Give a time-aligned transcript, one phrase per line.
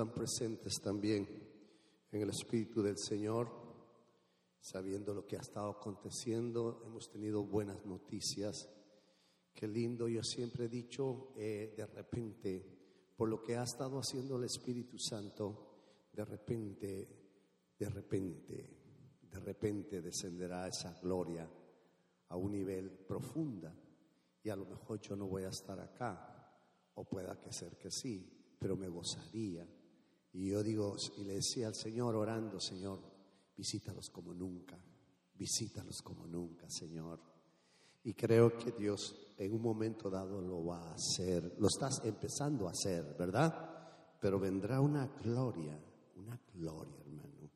[0.00, 1.28] están presentes también
[2.10, 3.50] en el Espíritu del Señor,
[4.58, 6.82] sabiendo lo que ha estado aconteciendo.
[6.86, 8.66] Hemos tenido buenas noticias.
[9.52, 14.38] Qué lindo, yo siempre he dicho, eh, de repente, por lo que ha estado haciendo
[14.38, 17.08] el Espíritu Santo, de repente,
[17.78, 21.46] de repente, de repente descenderá esa gloria
[22.28, 23.78] a un nivel profunda.
[24.42, 26.58] Y a lo mejor yo no voy a estar acá,
[26.94, 29.68] o pueda que ser que sí, pero me gozaría.
[30.32, 33.00] Y yo digo, y le decía al Señor orando, Señor,
[33.56, 34.78] visítalos como nunca,
[35.34, 37.20] visítalos como nunca, Señor.
[38.04, 42.68] Y creo que Dios en un momento dado lo va a hacer, lo estás empezando
[42.68, 44.18] a hacer, ¿verdad?
[44.20, 45.78] Pero vendrá una gloria,
[46.16, 47.50] una gloria, hermano,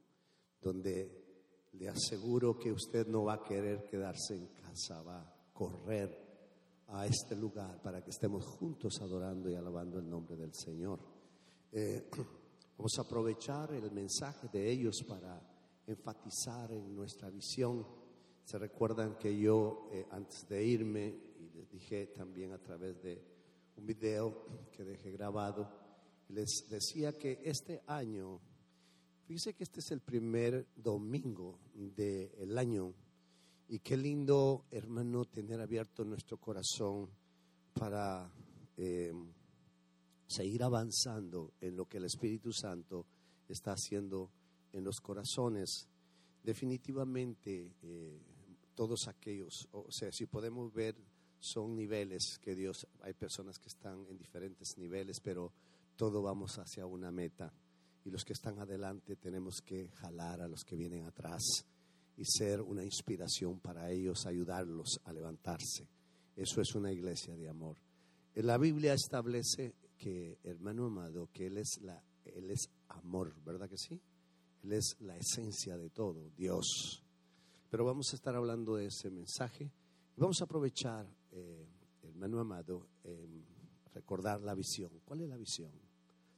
[0.60, 1.24] donde
[1.72, 6.24] le aseguro que usted no va a querer quedarse en casa, va a correr
[6.88, 11.00] a este lugar para que estemos juntos adorando y alabando el nombre del Señor.
[11.72, 12.08] Eh,
[12.76, 15.40] vamos a aprovechar el mensaje de ellos para
[15.86, 17.86] enfatizar en nuestra visión.
[18.44, 21.06] Se recuerdan que yo eh, antes de irme,
[21.38, 23.22] y les dije también a través de
[23.76, 25.68] un video que dejé grabado,
[26.28, 28.40] les decía que este año,
[29.24, 32.94] fíjense que este es el primer domingo del año
[33.68, 37.08] y qué lindo, hermano, tener abierto nuestro corazón
[37.72, 38.30] para
[38.76, 39.12] eh,
[40.26, 43.06] seguir avanzando en lo que el Espíritu Santo
[43.48, 44.30] está haciendo
[44.72, 45.88] en los corazones.
[46.42, 48.20] Definitivamente, eh,
[48.74, 50.96] todos aquellos, o sea, si podemos ver,
[51.38, 55.52] son niveles que Dios, hay personas que están en diferentes niveles, pero
[55.96, 57.52] todo vamos hacia una meta.
[58.04, 61.42] Y los que están adelante tenemos que jalar a los que vienen atrás
[62.16, 65.88] y ser una inspiración para ellos, ayudarlos a levantarse.
[66.36, 67.76] Eso es una iglesia de amor.
[68.34, 73.78] La Biblia establece que, hermano amado, que Él es, la, él es amor, ¿verdad que
[73.78, 74.00] sí?
[74.62, 77.02] Él es la esencia de todo, Dios.
[77.70, 79.70] Pero vamos a estar hablando de ese mensaje
[80.16, 81.66] vamos a aprovechar, eh,
[82.02, 82.86] hermano amado,
[83.92, 84.90] recordar la visión.
[85.04, 85.72] ¿Cuál es la visión?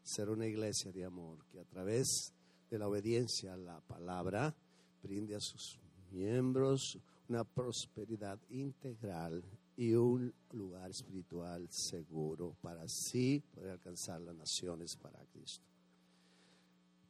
[0.03, 2.33] Ser una iglesia de amor que a través
[2.71, 4.55] de la obediencia a la palabra,
[5.03, 5.79] brinde a sus
[6.11, 9.43] miembros una prosperidad integral
[9.77, 15.67] y un lugar espiritual seguro para así poder alcanzar las naciones para Cristo.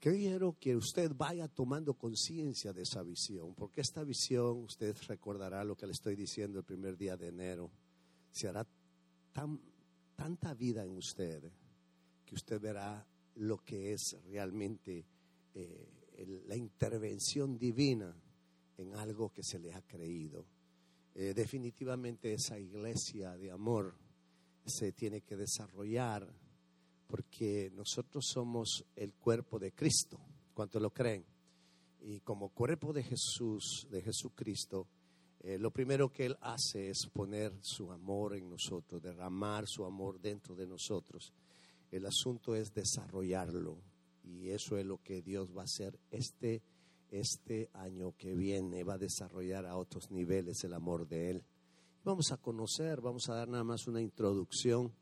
[0.01, 5.77] Quiero que usted vaya tomando conciencia de esa visión, porque esta visión, usted recordará lo
[5.77, 7.71] que le estoy diciendo el primer día de enero,
[8.31, 8.67] se hará
[9.33, 9.61] tan,
[10.15, 11.51] tanta vida en usted
[12.25, 13.07] que usted verá
[13.37, 15.07] lo que es realmente
[15.55, 18.15] eh, la intervención divina
[18.77, 20.45] en algo que se le ha creído.
[21.19, 23.97] Eh, definitivamente esa iglesia de amor
[24.67, 26.31] se tiene que desarrollar
[27.07, 30.21] porque nosotros somos el cuerpo de Cristo,
[30.53, 31.25] ¿cuánto lo creen?
[32.03, 34.89] Y como cuerpo de Jesús, de Jesucristo,
[35.41, 40.21] eh, lo primero que Él hace es poner su amor en nosotros, derramar su amor
[40.21, 41.33] dentro de nosotros.
[41.91, 43.79] El asunto es desarrollarlo,
[44.23, 46.61] y eso es lo que Dios va a hacer este,
[47.11, 48.85] este año que viene.
[48.85, 51.45] Va a desarrollar a otros niveles el amor de Él.
[52.05, 54.93] Vamos a conocer, vamos a dar nada más una introducción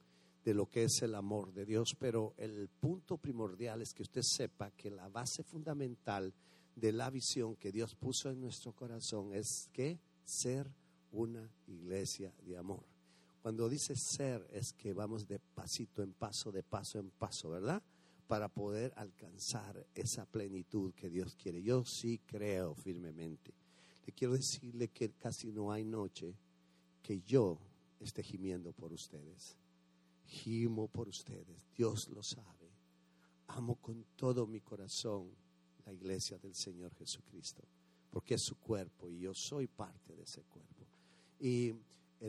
[0.45, 4.23] de lo que es el amor de Dios, pero el punto primordial es que usted
[4.23, 6.35] sepa que la base fundamental
[6.77, 10.71] de la visión que Dios puso en nuestro corazón es que ser
[11.13, 12.85] una iglesia de amor.
[13.41, 17.83] Cuando dice ser es que vamos de pasito en paso, de paso en paso, ¿verdad?
[18.27, 21.63] Para poder alcanzar esa plenitud que Dios quiere.
[21.63, 23.53] Yo sí creo firmemente.
[24.07, 26.35] Le quiero decirle que casi no hay noche
[27.03, 27.59] que yo
[28.01, 29.57] esté gimiendo por ustedes.
[30.27, 31.67] Gimo por ustedes.
[31.77, 32.71] Dios lo sabe.
[33.49, 35.31] Amo con todo mi corazón
[35.85, 37.63] la iglesia del Señor Jesucristo,
[38.11, 40.87] porque es su cuerpo y yo soy parte de ese cuerpo.
[41.39, 41.75] Y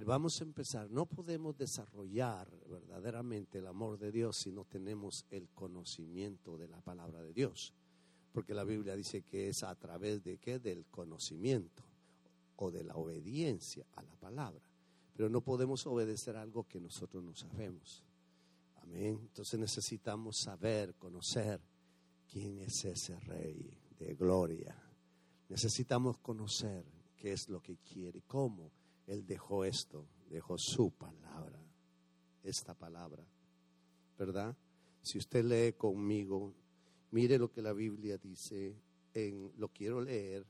[0.03, 0.91] vamos a empezar.
[0.91, 6.81] No podemos desarrollar verdaderamente el amor de Dios si no tenemos el conocimiento de la
[6.81, 7.73] palabra de Dios.
[8.33, 10.59] Porque la Biblia dice que es a través de qué?
[10.59, 11.83] Del conocimiento
[12.57, 14.69] o de la obediencia a la palabra.
[15.15, 18.03] Pero no podemos obedecer algo que nosotros no sabemos.
[18.81, 19.17] Amén.
[19.21, 21.61] Entonces necesitamos saber, conocer
[22.29, 24.75] quién es ese rey de gloria.
[25.47, 26.83] Necesitamos conocer
[27.15, 28.73] qué es lo que quiere, cómo
[29.07, 31.59] él dejó esto, dejó su palabra,
[32.43, 33.25] esta palabra,
[34.17, 34.55] ¿verdad?
[35.01, 36.53] Si usted lee conmigo,
[37.11, 38.75] mire lo que la Biblia dice,
[39.13, 40.45] en, lo quiero leer,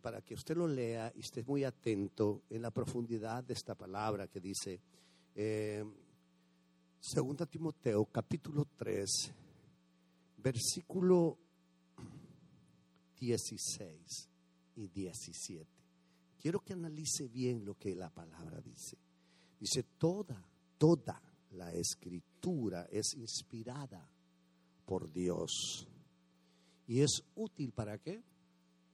[0.00, 4.26] para que usted lo lea y esté muy atento en la profundidad de esta palabra
[4.26, 4.80] que dice,
[5.34, 5.84] eh,
[7.00, 9.32] Segunda Timoteo capítulo 3,
[10.38, 11.38] versículo
[13.20, 14.28] 16
[14.76, 15.77] y 17.
[16.40, 18.96] Quiero que analice bien lo que la palabra dice.
[19.58, 20.40] Dice, toda,
[20.78, 21.20] toda
[21.52, 24.08] la escritura es inspirada
[24.86, 25.88] por Dios.
[26.86, 28.22] ¿Y es útil para qué?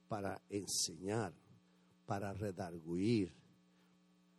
[0.07, 1.33] Para enseñar,
[2.05, 3.31] para redarguir,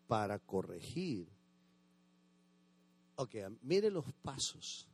[0.08, 1.28] para corregir.
[3.16, 4.88] Ok, mire los pasos.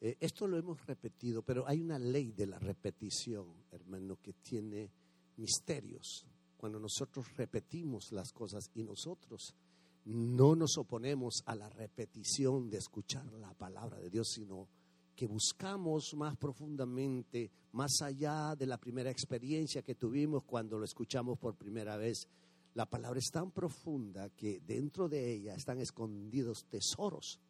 [0.00, 4.90] Eh, esto lo hemos repetido, pero hay una ley de la repetición, hermano, que tiene
[5.36, 6.26] misterios.
[6.60, 9.54] Cuando nosotros repetimos las cosas y nosotros
[10.04, 14.68] no nos oponemos a la repetición de escuchar la palabra de Dios, sino
[15.16, 21.38] que buscamos más profundamente, más allá de la primera experiencia que tuvimos cuando lo escuchamos
[21.38, 22.28] por primera vez.
[22.74, 27.40] La palabra es tan profunda que dentro de ella están escondidos tesoros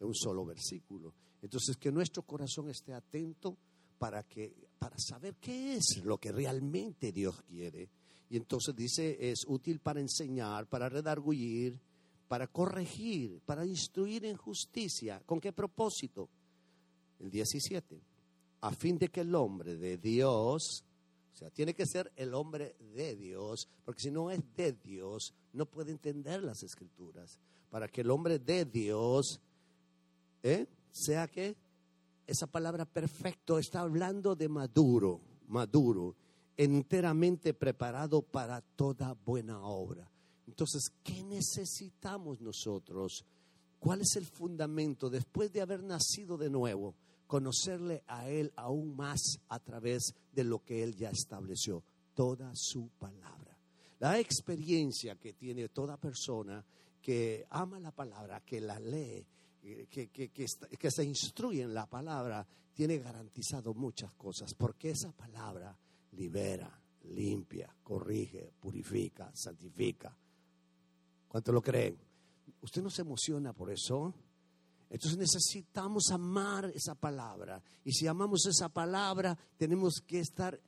[0.00, 1.14] en un solo versículo.
[1.40, 3.56] Entonces, que nuestro corazón esté atento
[3.96, 7.88] para, que, para saber qué es lo que realmente Dios quiere.
[8.28, 11.78] Y entonces dice, es útil para enseñar, para redarguir,
[12.28, 15.22] para corregir, para instruir en justicia.
[15.24, 16.28] ¿Con qué propósito?
[17.20, 18.00] El 17.
[18.62, 20.84] A fin de que el hombre de Dios,
[21.34, 25.34] o sea, tiene que ser el hombre de Dios, porque si no es de Dios,
[25.52, 27.38] no puede entender las escrituras.
[27.70, 29.40] Para que el hombre de Dios,
[30.42, 30.66] ¿eh?
[30.90, 31.56] sea que
[32.26, 36.16] esa palabra perfecto está hablando de maduro, maduro,
[36.56, 40.10] enteramente preparado para toda buena obra.
[40.46, 43.24] Entonces, ¿qué necesitamos nosotros?
[43.78, 46.94] ¿Cuál es el fundamento después de haber nacido de nuevo?
[47.26, 51.82] Conocerle a Él aún más a través de lo que Él ya estableció,
[52.14, 53.58] toda su palabra.
[53.98, 56.64] La experiencia que tiene toda persona
[57.00, 59.26] que ama la palabra, que la lee,
[59.90, 65.76] que, que, que, se instruye en la palabra, tiene garantizado muchas cosas, porque esa palabra
[66.16, 70.16] libera, limpia, corrige, purifica, santifica.
[71.28, 71.96] ¿Cuánto lo creen?
[72.62, 74.14] ¿Usted no se emociona por eso?
[74.88, 77.62] Entonces necesitamos amar esa palabra.
[77.84, 80.58] Y si amamos esa palabra, tenemos que estar,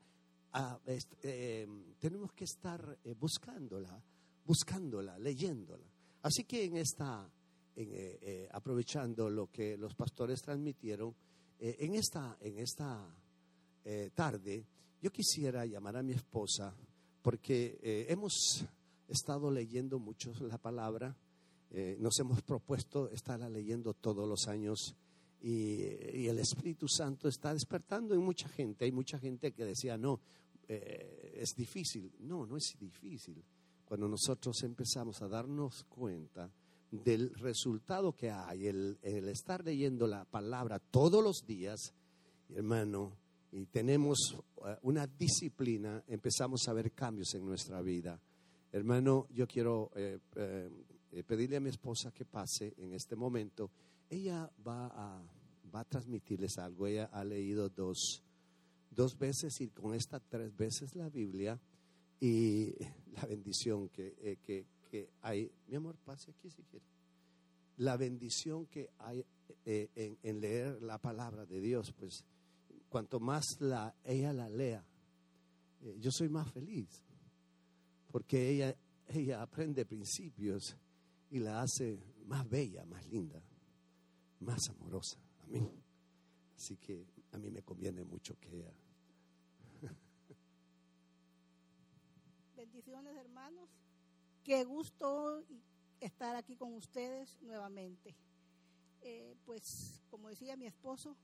[0.53, 1.67] ah, eh,
[1.99, 4.03] tenemos que estar eh, buscándola,
[4.45, 5.87] buscándola, leyéndola.
[6.23, 7.31] Así que en esta,
[7.77, 11.15] eh, aprovechando lo que los pastores transmitieron,
[11.61, 13.05] en esta, en esta
[14.15, 14.65] tarde,
[15.01, 16.75] yo quisiera llamar a mi esposa
[17.23, 17.79] porque
[18.09, 18.67] hemos
[19.09, 21.17] estado leyendo mucho la palabra.
[21.71, 24.95] Eh, nos hemos propuesto estarla leyendo todos los años
[25.41, 28.85] y, el Espíritu Santo está despertando en mucha gente.
[28.85, 30.21] Hay mucha gente que decía, no,
[30.67, 32.13] eh, es difícil.
[32.21, 33.43] No, no es difícil.
[33.85, 36.51] Cuando nosotros empezamos a darnos cuenta
[36.91, 41.95] del resultado que hay, el, el estar leyendo la palabra todos los días,
[42.51, 43.17] hermano,
[43.53, 44.37] y tenemos
[44.67, 48.21] eh, una disciplina, empezamos a ver cambios en nuestra vida.
[48.71, 50.19] Hermano, yo quiero eh,
[51.11, 53.71] eh, pedirle a mi esposa que pase en este momento.
[54.11, 55.23] Ella va a,
[55.75, 56.87] va a transmitirles algo.
[56.87, 58.23] Ella ha leído dos,
[58.91, 61.59] dos veces y con esta tres veces la Biblia
[62.21, 62.75] y
[63.15, 65.51] la bendición que, eh, que, que hay.
[65.67, 66.85] Mi amor, pase aquí si quiere.
[67.79, 69.25] La bendición que hay
[69.65, 72.25] en, en, leer la palabra de Dios, pues
[72.89, 74.85] cuanto más la, ella la lea,
[75.99, 77.03] yo soy más feliz
[78.11, 78.75] porque ella,
[79.09, 80.77] ella aprende principios
[81.31, 83.43] y la hace más bella, más linda,
[84.41, 85.19] más amorosa.
[85.43, 85.71] Amén.
[86.57, 88.73] Así que a mí me conviene mucho que ella.
[92.57, 93.69] Bendiciones, hermanos.
[94.43, 95.45] Qué gusto
[96.01, 98.17] estar aquí con ustedes nuevamente.
[99.03, 101.17] Eh, pues, como decía mi esposo,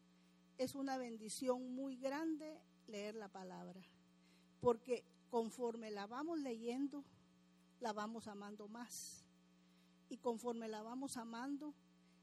[0.58, 3.80] es una bendición muy grande leer la palabra,
[4.60, 7.04] porque conforme la vamos leyendo,
[7.80, 9.24] la vamos amando más.
[10.08, 11.74] Y conforme la vamos amando,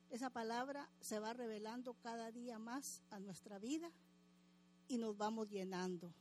[0.10, 3.92] esa palabra se va revelando cada día más a nuestra vida
[4.88, 6.14] y nos vamos llenando.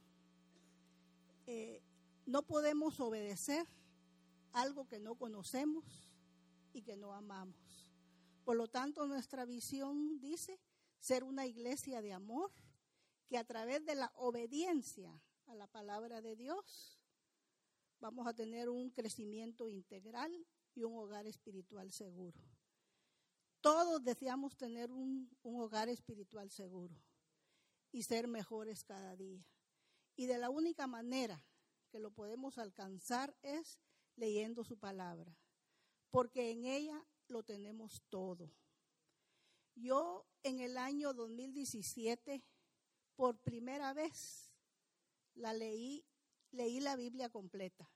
[1.46, 1.82] Eh,
[2.26, 3.66] no podemos obedecer
[4.52, 5.84] algo que no conocemos
[6.72, 7.92] y que no amamos.
[8.44, 10.58] Por lo tanto, nuestra visión dice
[11.00, 12.52] ser una iglesia de amor
[13.26, 17.00] que a través de la obediencia a la palabra de Dios,
[17.98, 22.40] vamos a tener un crecimiento integral y un hogar espiritual seguro.
[23.60, 26.94] Todos deseamos tener un, un, hogar espiritual seguro
[27.92, 29.44] y ser mejores cada día.
[30.16, 31.44] Y de la única manera
[31.90, 33.78] que lo podemos alcanzar es
[34.16, 35.36] leyendo su palabra,
[36.10, 38.50] porque en ella lo tenemos todo.
[39.80, 42.44] Yo en el año 2017
[43.16, 44.52] por primera vez
[45.34, 46.04] la leí,
[46.50, 47.90] leí la Biblia completa.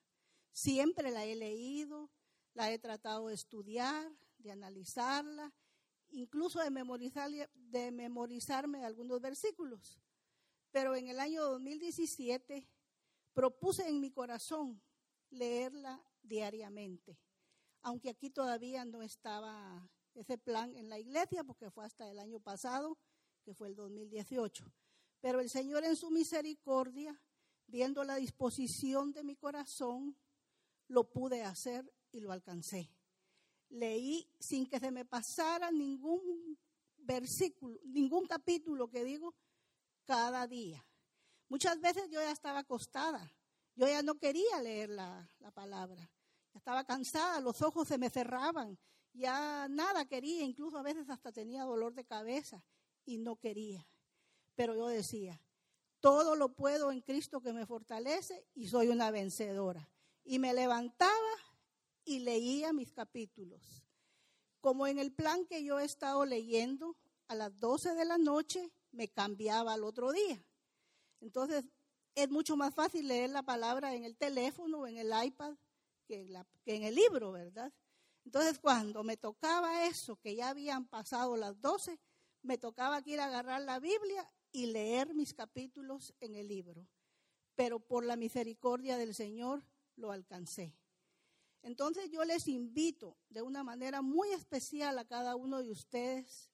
[0.51, 2.11] Siempre la he leído,
[2.55, 5.53] la he tratado de estudiar, de analizarla,
[6.09, 9.99] incluso de, memorizar, de memorizarme algunos versículos.
[10.71, 12.67] Pero en el año 2017
[13.35, 14.81] propuse en mi corazón
[15.29, 17.19] leerla diariamente,
[17.83, 22.41] aunque aquí todavía no estaba ese plan en la iglesia, porque fue hasta el año
[22.41, 22.99] pasado,
[23.45, 24.65] que fue el 2018.
[25.21, 27.21] Pero el Señor en su misericordia,
[27.67, 30.17] viendo la disposición de mi corazón,
[30.89, 32.91] lo pude hacer y lo alcancé.
[33.71, 36.59] Leí sin que se me pasara ningún
[36.99, 39.35] versículo, ningún capítulo que digo
[40.05, 40.87] cada día.
[41.49, 43.33] Muchas veces yo ya estaba acostada,
[43.75, 46.11] yo ya no quería leer la, la palabra,
[46.53, 48.79] estaba cansada, los ojos se me cerraban,
[49.15, 52.63] ya nada quería, incluso a veces hasta tenía dolor de cabeza
[53.05, 53.87] y no quería.
[54.55, 55.41] Pero yo decía,
[56.01, 59.89] todo lo puedo en Cristo que me fortalece y soy una vencedora.
[60.25, 61.11] Y me levantaba
[62.05, 63.83] y leía mis capítulos.
[64.61, 66.97] Como en el plan que yo he estado leyendo,
[67.29, 70.43] a las 12 de la noche me cambiaba al otro día.
[71.21, 71.65] Entonces,
[72.15, 75.55] es mucho más fácil leer la palabra en el teléfono o en el iPad
[76.07, 77.73] que en, que en el libro, ¿verdad?
[78.25, 81.99] Entonces, cuando me tocaba eso, que ya habían pasado las 12,
[82.43, 86.87] me tocaba ir a agarrar la Biblia y leer mis capítulos en el libro.
[87.55, 89.65] Pero por la misericordia del Señor
[89.97, 90.75] lo alcancé.
[91.63, 96.51] Entonces yo les invito de una manera muy especial a cada uno de ustedes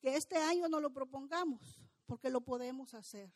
[0.00, 3.32] que este año no lo propongamos, porque lo podemos hacer.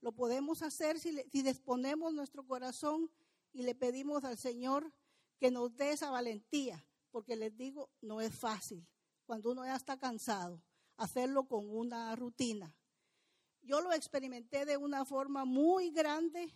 [0.00, 3.10] Lo podemos hacer si, si disponemos nuestro corazón
[3.52, 4.92] y le pedimos al Señor
[5.38, 8.86] que nos dé esa valentía, porque les digo, no es fácil.
[9.26, 10.62] Cuando uno ya está cansado,
[10.96, 12.74] hacerlo con una rutina.
[13.62, 16.54] Yo lo experimenté de una forma muy grande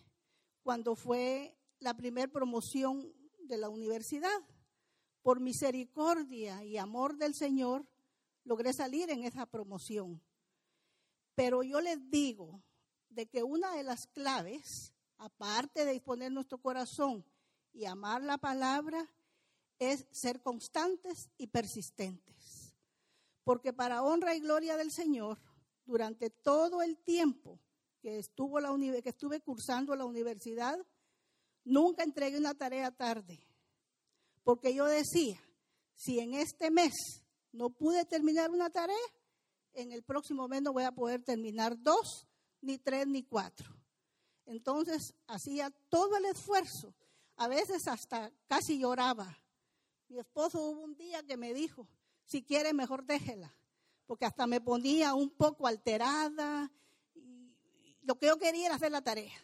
[0.61, 4.39] cuando fue la primera promoción de la universidad.
[5.21, 7.87] Por misericordia y amor del Señor,
[8.43, 10.21] logré salir en esa promoción.
[11.35, 12.61] Pero yo les digo
[13.09, 17.25] de que una de las claves, aparte de disponer nuestro corazón
[17.73, 19.09] y amar la palabra,
[19.79, 22.69] es ser constantes y persistentes
[23.49, 25.39] porque para honra y gloria del Señor,
[25.83, 27.59] durante todo el tiempo
[27.99, 30.77] que, estuve cursando la universidad,
[31.63, 33.39] nunca entregué una tarea tarde,
[34.43, 35.41] porque yo decía,
[35.95, 36.93] si en este mes
[37.51, 38.95] no pude terminar una tarea,
[39.73, 42.27] en el próximo mes no voy a poder terminar dos,
[42.61, 43.75] ni tres, ni cuatro.
[44.45, 46.93] Entonces hacía todo el esfuerzo,
[47.39, 49.37] a veces hasta casi lloraba.
[50.09, 51.87] Mi esposo hubo un día que me dijo,
[52.25, 53.55] si quiere, mejor déjela,
[54.05, 56.69] porque hasta me ponía un poco alterada.
[57.15, 59.37] Y lo que yo quería era hacer la tarea,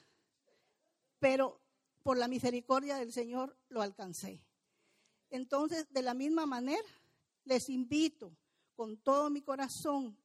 [1.20, 1.62] pero
[2.04, 4.44] por la misericordia del Señor lo alcancé.
[5.30, 6.90] Entonces, de la misma manera,
[7.46, 8.36] les invito
[8.76, 10.18] con todo mi corazón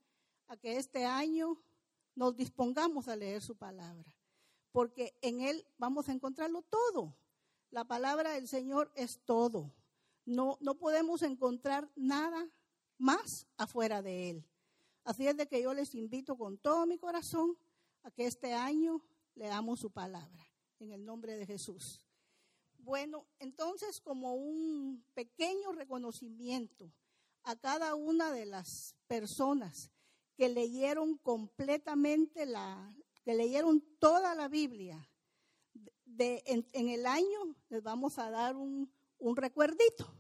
[0.49, 1.57] a que este año
[2.17, 4.13] nos dispongamos a leer su palabra,
[4.73, 7.15] porque en Él vamos a encontrarlo todo.
[7.71, 9.73] La palabra del Señor es todo.
[10.25, 12.49] No, no podemos encontrar nada
[12.99, 14.45] más afuera de Él.
[15.05, 17.57] Así es de que yo les invito con todo mi corazón
[18.03, 19.03] a que este año
[19.35, 20.47] leamos su palabra,
[20.79, 22.01] en el nombre de Jesús.
[22.79, 26.93] Bueno, entonces como un pequeño reconocimiento
[27.43, 29.91] a cada una de las personas
[30.37, 35.10] que leyeron completamente la, que leyeron toda la Biblia,
[36.19, 40.13] en, el año les vamos a dar un, un recuerdito.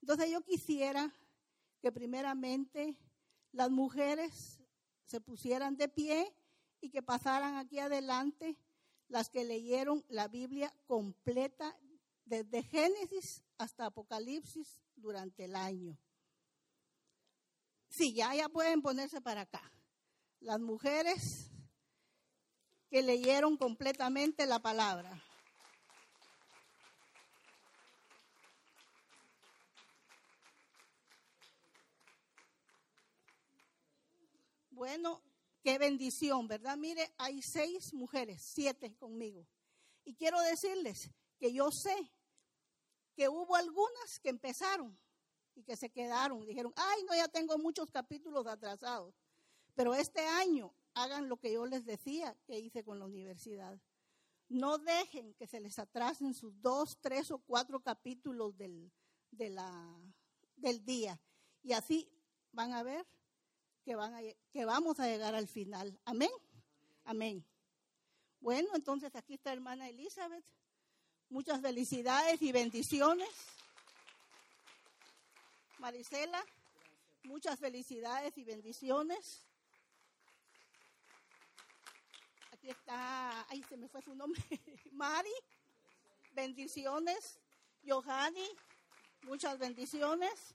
[0.00, 1.12] Entonces yo quisiera
[1.80, 2.96] que primeramente
[3.52, 4.60] las mujeres
[5.04, 6.34] se pusieran de pie
[6.80, 8.56] y que pasaran aquí adelante
[9.08, 11.76] las que leyeron la Biblia completa
[12.24, 15.96] desde Génesis hasta Apocalipsis durante el año.
[17.88, 19.62] Sí, ya, ya pueden ponerse para acá.
[20.40, 21.50] Las mujeres
[22.90, 25.22] que leyeron completamente la palabra.
[34.70, 35.22] Bueno,
[35.62, 36.76] qué bendición, ¿verdad?
[36.76, 39.46] Mire, hay seis mujeres, siete conmigo.
[40.04, 42.12] Y quiero decirles que yo sé
[43.16, 44.96] que hubo algunas que empezaron
[45.54, 46.44] y que se quedaron.
[46.44, 49.14] Dijeron, ay, no, ya tengo muchos capítulos atrasados.
[49.74, 53.78] Pero este año hagan lo que yo les decía que hice con la universidad.
[54.48, 58.90] No dejen que se les atrasen sus dos, tres o cuatro capítulos del,
[59.30, 61.20] del día.
[61.62, 62.08] Y así
[62.52, 63.06] van a ver
[63.84, 66.00] que, van a, que vamos a llegar al final.
[66.06, 66.30] Amén.
[67.04, 67.44] Amén.
[68.40, 70.44] Bueno, entonces aquí está hermana Elizabeth.
[71.28, 73.28] Muchas felicidades y bendiciones.
[75.78, 76.42] Marisela,
[77.24, 79.46] muchas felicidades y bendiciones.
[82.66, 84.42] Aquí está, ay, se me fue su nombre,
[84.90, 85.30] Mari,
[86.32, 87.38] bendiciones.
[87.86, 88.44] Johanny,
[89.22, 90.52] muchas bendiciones.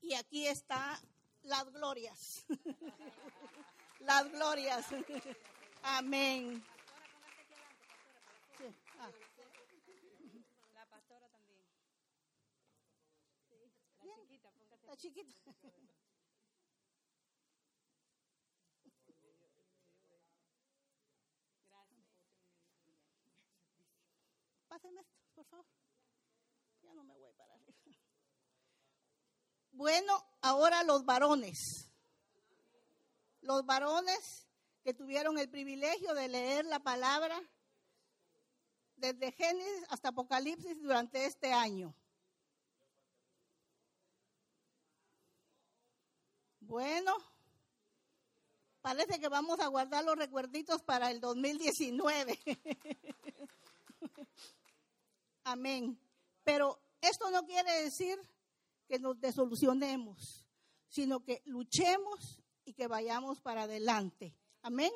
[0.00, 0.98] Y aquí está
[1.42, 2.46] las glorias.
[3.98, 4.86] las glorias.
[5.82, 6.64] Amén.
[8.98, 9.10] Ah.
[10.72, 11.60] La pastora también.
[14.00, 14.50] La chiquita,
[14.86, 15.91] La chiquita.
[24.72, 25.66] Pásenme esto, por favor.
[26.80, 27.74] Ya no me voy para arriba.
[29.72, 31.92] Bueno, ahora los varones.
[33.42, 34.48] Los varones
[34.82, 37.38] que tuvieron el privilegio de leer la palabra
[38.96, 41.94] desde Génesis hasta Apocalipsis durante este año.
[46.60, 47.14] Bueno,
[48.80, 52.40] parece que vamos a guardar los recuerditos para el 2019.
[55.44, 55.98] Amén.
[56.44, 58.18] Pero esto no quiere decir
[58.88, 60.46] que nos desolucionemos,
[60.88, 64.34] sino que luchemos y que vayamos para adelante.
[64.62, 64.92] Amén.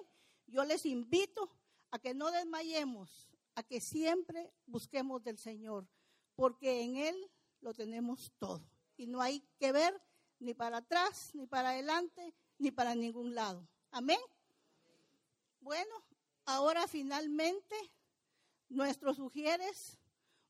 [0.47, 1.51] Yo les invito
[1.91, 5.89] a que no desmayemos, a que siempre busquemos del Señor,
[6.35, 8.63] porque en Él lo tenemos todo.
[8.97, 10.01] Y no hay que ver
[10.39, 13.67] ni para atrás, ni para adelante, ni para ningún lado.
[13.91, 14.21] Amén.
[15.61, 15.95] Bueno,
[16.45, 17.75] ahora finalmente
[18.69, 19.99] nuestros sugieres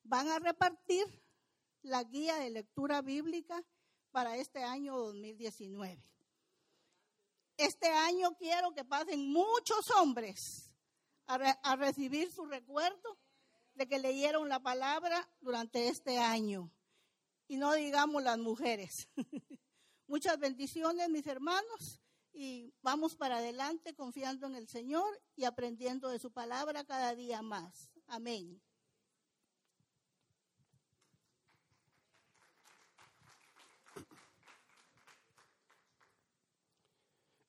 [0.08, 1.04] van a repartir
[1.82, 3.62] la guía de lectura bíblica
[4.10, 6.02] para este año 2019.
[7.56, 10.72] Este año quiero que pasen muchos hombres
[11.26, 13.18] a, recibir su recuerdo
[13.74, 16.70] de que leyeron la palabra durante este año.
[17.48, 19.08] Y no digamos las mujeres.
[20.06, 22.00] Muchas bendiciones, mis hermanos,
[22.32, 27.42] y vamos para adelante confiando en el Señor y aprendiendo de su palabra cada día
[27.42, 27.90] más.
[28.06, 28.60] Amén.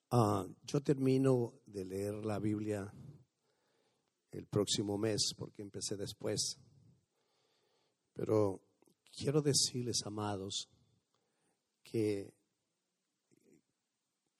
[0.09, 2.89] Ah, yo termino de leer la Biblia
[4.31, 6.57] el próximo mes porque empecé después.
[8.13, 8.61] Pero
[9.11, 10.69] quiero decirles, amados,
[11.83, 12.33] que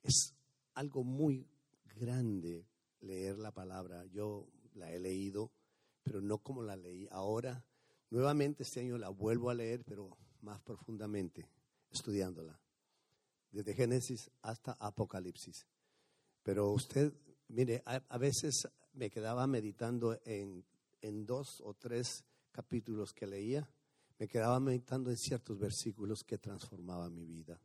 [0.04, 0.34] es
[0.74, 1.46] algo muy
[2.00, 2.66] grande
[3.02, 4.06] leer la palabra.
[4.06, 5.52] Yo la he leído,
[6.02, 7.66] pero no como la leí ahora.
[8.10, 11.46] Nuevamente este año la vuelvo a leer, pero más profundamente,
[11.92, 12.58] estudiándola
[13.58, 15.66] desde Génesis hasta Apocalipsis.
[16.44, 17.12] Pero usted,
[17.48, 20.64] mire, a, veces me quedaba meditando en,
[21.02, 23.68] en dos o tres capítulos que leía,
[24.20, 27.60] me quedaba meditando en ciertos versículos que transformaban mi vida.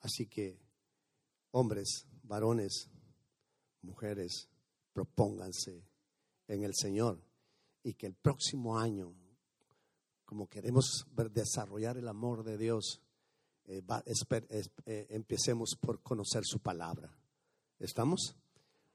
[0.00, 0.58] Así que,
[1.52, 2.90] hombres, varones,
[3.82, 4.48] mujeres,
[4.92, 5.84] propónganse
[6.48, 7.22] en el Señor
[7.84, 9.14] y que el próximo año,
[10.24, 13.00] como queremos desarrollar el amor de Dios,
[13.66, 13.82] eh,
[14.86, 17.10] eh, empecemos por conocer su palabra.
[17.78, 18.36] ¿Estamos?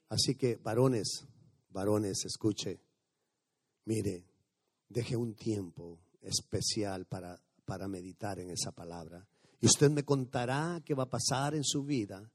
[0.08, 1.24] Así que, varones,
[1.70, 2.80] varones, escuche,
[3.84, 4.24] mire,
[4.88, 9.26] deje un tiempo especial para, para meditar en esa palabra.
[9.60, 12.30] Y usted me contará qué va a pasar en su vida.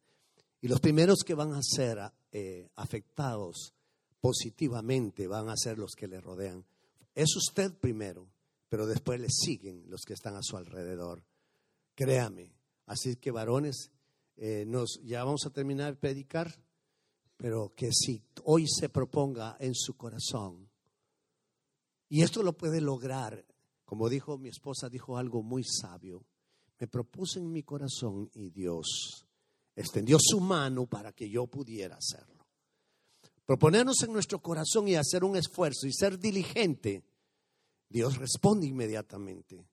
[0.62, 2.00] Y los primeros que van a ser
[2.32, 3.74] eh, afectados
[4.21, 6.65] positivamente van a ser los que le rodean.
[7.13, 8.28] Es usted primero,
[8.69, 11.24] pero después le siguen los que están a su alrededor.
[11.95, 12.53] Créame.
[12.86, 13.91] Así que varones,
[14.36, 16.53] eh, nos, ya vamos a terminar de predicar,
[17.38, 20.69] pero que si hoy se proponga en su corazón,
[22.10, 23.43] y esto lo puede lograr,
[23.86, 26.25] como dijo mi esposa, dijo algo muy sabio,
[26.79, 29.25] me propuso en mi corazón y Dios
[29.75, 32.45] extendió su mano para que yo pudiera hacerlo.
[33.45, 37.03] Proponernos en nuestro corazón y hacer un esfuerzo y ser diligente,
[37.89, 39.67] Dios responde inmediatamente.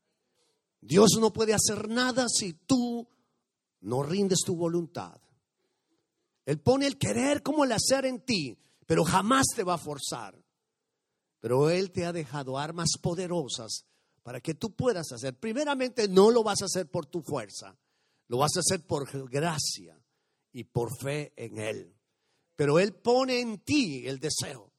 [0.83, 3.09] Dios no puede hacer nada si tú
[3.83, 5.16] no rindes tu voluntad.
[6.45, 10.37] Él pone el querer como el hacer en ti, pero jamás te va a forzar.
[11.38, 13.87] Pero Él te ha dejado armas poderosas
[14.25, 15.38] para que tú puedas hacer.
[15.38, 17.79] Primeramente, no lo vas a hacer por tu fuerza,
[18.27, 19.97] lo vas a hacer por gracia
[20.53, 21.97] y por fe en Él.
[22.57, 24.73] Pero Él pone en ti el deseo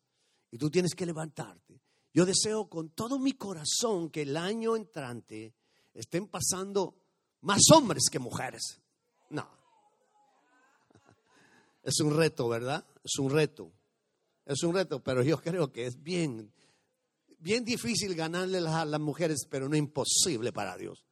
[0.52, 1.82] y tú tienes que levantarte.
[2.14, 5.56] Yo deseo con todo mi corazón que el año entrante
[5.94, 6.96] estén pasando
[7.42, 8.80] más hombres que mujeres.
[9.30, 9.48] No.
[11.84, 12.86] Es un reto, ¿verdad?
[13.04, 13.72] Es un reto.
[14.46, 16.54] Es un reto, pero yo creo que es bien,
[17.40, 21.06] bien difícil ganarle a las mujeres, pero no imposible para Dios.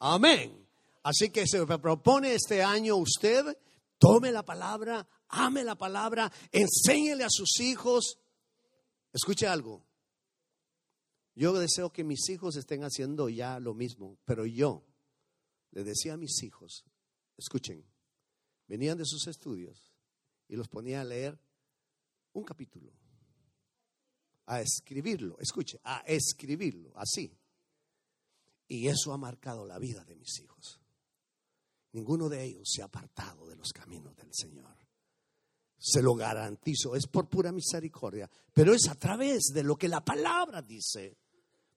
[0.00, 0.66] Amén.
[1.02, 3.56] Así que se propone este año usted,
[3.98, 8.18] tome la palabra, ame la palabra, enséñele a sus hijos.
[9.12, 9.85] Escuche algo.
[11.36, 14.82] Yo deseo que mis hijos estén haciendo ya lo mismo, pero yo
[15.70, 16.86] le decía a mis hijos,
[17.36, 17.84] escuchen,
[18.66, 19.92] venían de sus estudios
[20.48, 21.38] y los ponía a leer
[22.32, 22.90] un capítulo,
[24.46, 27.38] a escribirlo, escuche, a escribirlo, así.
[28.66, 30.80] Y eso ha marcado la vida de mis hijos.
[31.92, 34.74] Ninguno de ellos se ha apartado de los caminos del Señor.
[35.78, 40.02] Se lo garantizo, es por pura misericordia, pero es a través de lo que la
[40.02, 41.18] palabra dice.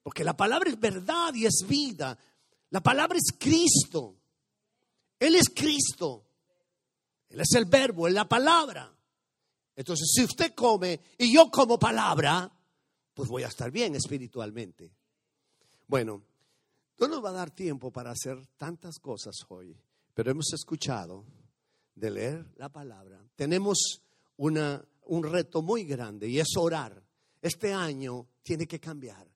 [0.02, 2.16] Porque la palabra es verdad y es vida.
[2.70, 4.16] La palabra es Cristo.
[5.18, 6.26] Él es Cristo.
[7.28, 8.92] Él es el verbo, es la palabra.
[9.76, 12.50] Entonces, si usted come y yo como palabra,
[13.14, 14.92] pues voy a estar bien espiritualmente.
[15.86, 16.22] Bueno,
[16.98, 19.76] no nos va a dar tiempo para hacer tantas cosas hoy,
[20.12, 21.24] pero hemos escuchado
[21.94, 23.24] de leer la palabra.
[23.36, 24.02] Tenemos
[24.36, 27.02] una, un reto muy grande y es orar.
[27.40, 29.29] Este año tiene que cambiar.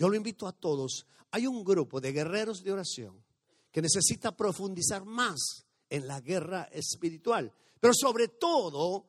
[0.00, 1.06] Yo lo invito a todos.
[1.30, 3.22] Hay un grupo de guerreros de oración
[3.70, 9.04] que necesita profundizar más en la guerra espiritual, pero sobre todo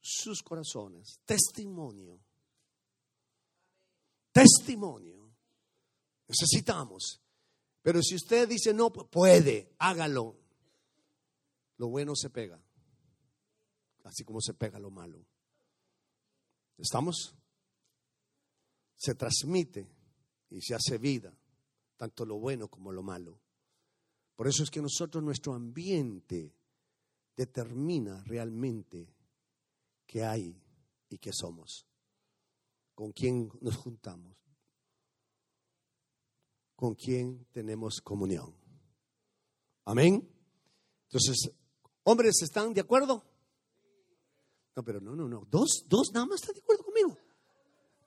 [0.00, 1.20] sus corazones.
[1.26, 2.18] Testimonio.
[4.32, 5.30] Testimonio.
[6.26, 7.20] Necesitamos.
[7.82, 10.34] Pero si usted dice no puede, hágalo.
[11.76, 12.58] Lo bueno se pega,
[14.04, 15.22] así como se pega lo malo.
[16.78, 17.34] ¿Estamos?
[19.00, 19.90] Se transmite
[20.50, 21.34] y se hace vida,
[21.96, 23.40] tanto lo bueno como lo malo.
[24.36, 26.54] Por eso es que nosotros, nuestro ambiente
[27.34, 29.14] determina realmente
[30.06, 30.62] qué hay
[31.08, 31.86] y qué somos,
[32.94, 34.36] con quién nos juntamos,
[36.76, 38.54] con quién tenemos comunión.
[39.86, 40.30] Amén.
[41.04, 41.50] Entonces,
[42.02, 43.24] hombres, ¿están de acuerdo?
[44.76, 45.46] No, pero no, no, no.
[45.50, 47.16] Dos, dos nada más están de acuerdo conmigo.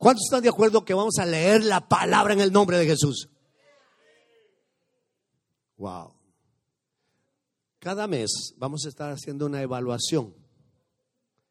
[0.03, 3.29] ¿Cuántos están de acuerdo que vamos a leer la palabra en el nombre de Jesús?
[5.77, 6.13] Wow.
[7.79, 10.35] Cada mes vamos a estar haciendo una evaluación.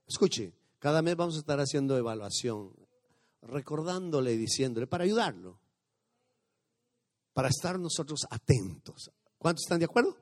[0.06, 2.74] Escuche, cada mes vamos a estar haciendo evaluación,
[3.40, 5.58] recordándole y diciéndole para ayudarlo,
[7.32, 9.10] para estar nosotros atentos.
[9.38, 10.14] ¿Cuántos están de acuerdo?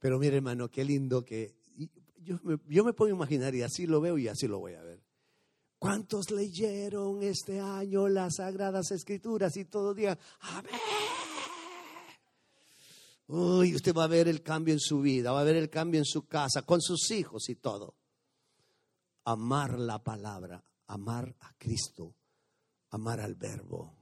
[0.00, 1.54] Pero mire, hermano, qué lindo que
[2.22, 4.82] yo me, yo me puedo imaginar y así lo veo y así lo voy a
[4.82, 5.11] ver.
[5.82, 10.16] ¿Cuántos leyeron este año las Sagradas Escrituras y todo día?
[10.38, 10.80] Amén.
[13.26, 15.98] Uy, usted va a ver el cambio en su vida, va a ver el cambio
[15.98, 17.96] en su casa, con sus hijos y todo.
[19.24, 22.14] Amar la palabra, amar a Cristo,
[22.90, 23.92] amar al verbo,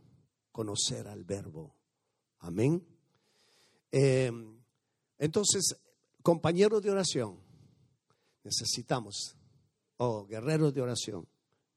[0.52, 1.76] conocer al verbo.
[2.40, 2.86] Amén.
[3.90, 4.30] Eh,
[5.16, 5.78] entonces,
[6.22, 7.40] compañeros de oración,
[8.44, 9.34] necesitamos,
[9.96, 11.26] oh, guerreros de oración,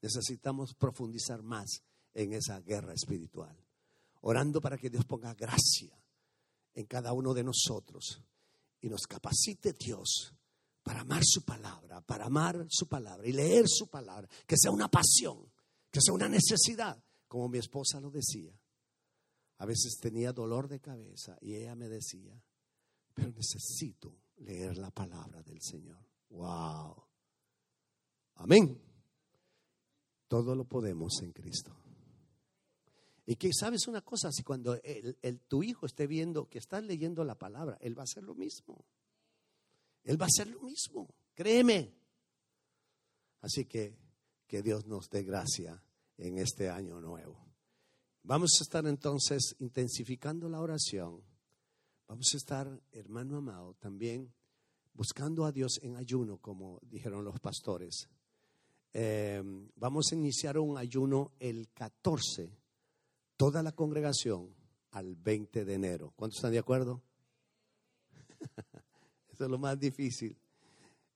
[0.04, 1.82] necesitamos profundizar más
[2.14, 3.58] en esa guerra espiritual,
[4.22, 5.98] orando para que Dios ponga gracia
[6.76, 8.22] en cada uno de nosotros
[8.82, 10.34] y nos capacite Dios
[10.84, 14.90] para amar su palabra, para amar su palabra y leer su palabra, que sea una
[14.90, 15.50] pasión,
[15.90, 18.54] que sea una necesidad, como mi esposa lo decía.
[19.60, 22.44] A veces tenía dolor de cabeza y ella me decía,
[23.14, 26.06] pero necesito leer la palabra del Señor.
[26.30, 27.08] Wow.
[28.36, 28.93] Amén.
[30.34, 31.72] Todo lo podemos en Cristo.
[33.28, 35.16] Y que sabes una cosa, si cuando el,
[35.48, 38.84] tu hijo esté viendo que estás leyendo la palabra, él va a hacer lo mismo.
[40.04, 41.94] Él va a hacer lo mismo, créeme.
[43.42, 43.96] Así que
[44.48, 45.84] que Dios nos dé gracia
[46.18, 47.38] en este año nuevo.
[48.24, 51.22] Vamos a estar entonces intensificando la oración.
[52.08, 54.34] Vamos a estar, hermano amado, también
[54.96, 58.10] buscando a Dios en ayuno, como dijeron los pastores.
[58.94, 59.42] Eh,
[59.76, 62.64] vamos a iniciar un ayuno el 14
[63.36, 64.56] toda la congregación
[64.92, 66.14] al 20 de enero.
[66.16, 67.02] ¿Cuántos están de acuerdo?
[69.34, 70.38] Eso es lo más difícil.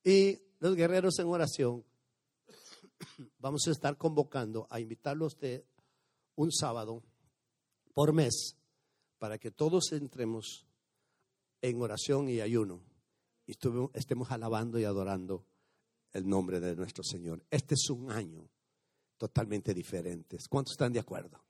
[0.04, 1.86] Y los guerreros en oración,
[3.40, 5.66] vamos a estar convocando a invitarlos de
[6.36, 7.04] un sábado
[7.94, 8.58] por mes
[9.20, 10.66] para que todos entremos
[11.62, 12.82] en oración y ayuno
[13.46, 13.54] y
[13.94, 15.46] estemos alabando y adorando
[16.14, 17.44] el nombre de nuestro Señor.
[17.50, 18.50] Este es un año
[19.18, 20.38] totalmente diferente.
[20.50, 21.44] ¿Cuántos están de acuerdo?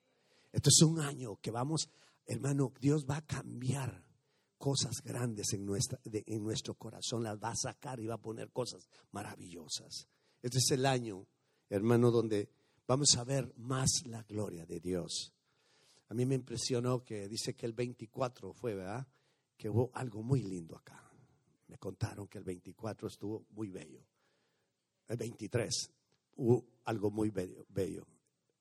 [0.52, 1.89] Esto es un año que vamos,
[2.26, 4.08] hermano, Dios va a cambiar
[4.58, 8.52] cosas grandes en, nuestra, en nuestro corazón, las va a sacar y va a poner
[8.52, 10.08] cosas maravillosas.
[10.41, 11.28] Este es el año,
[11.70, 12.50] hermano, donde
[12.88, 15.34] vamos a ver más la gloria de Dios.
[16.10, 19.06] A mí me impresionó que dice que el 24 fue, ¿verdad?
[19.58, 21.04] Que hubo algo muy lindo acá.
[21.67, 24.02] Me contaron que el 24 estuvo muy bello.
[25.08, 25.91] El 23
[26.38, 28.06] hubo algo muy bello.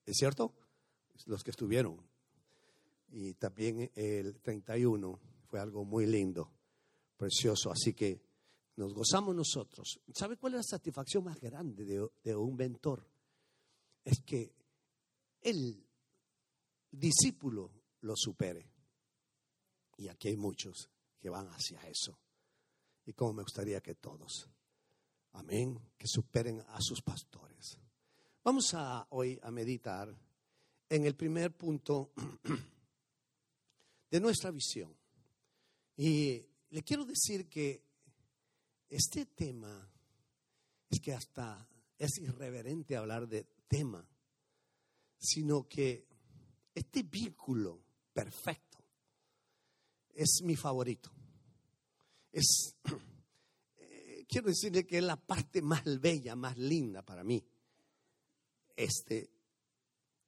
[0.04, 0.52] ¿Es cierto?
[1.26, 2.00] Los que estuvieron.
[3.10, 6.50] Y también el 31 fue algo muy lindo,
[7.16, 7.70] precioso.
[7.70, 8.20] Así que
[8.76, 10.00] nos gozamos nosotros.
[10.12, 13.06] ¿Sabe cuál es la satisfacción más grande de, de un mentor?
[14.04, 14.52] Es que
[15.40, 15.84] el
[16.90, 17.70] discípulo
[18.02, 18.70] lo supere.
[19.98, 22.18] Y aquí hay muchos que van hacia eso.
[23.06, 24.48] Y como me gustaría que todos,
[25.36, 27.78] amén, que superen a sus pastores.
[28.42, 30.14] Vamos a hoy a meditar
[30.88, 32.12] en el primer punto
[34.10, 34.96] de nuestra visión.
[35.96, 37.82] Y le quiero decir que
[38.88, 39.90] este tema
[40.88, 41.68] es que hasta
[41.98, 44.06] es irreverente hablar de tema,
[45.18, 46.06] sino que
[46.74, 48.78] este vínculo perfecto
[50.14, 51.10] es mi favorito.
[52.30, 52.76] Es,
[54.26, 57.44] quiero decirle que es la parte más bella, más linda para mí,
[58.76, 59.30] este,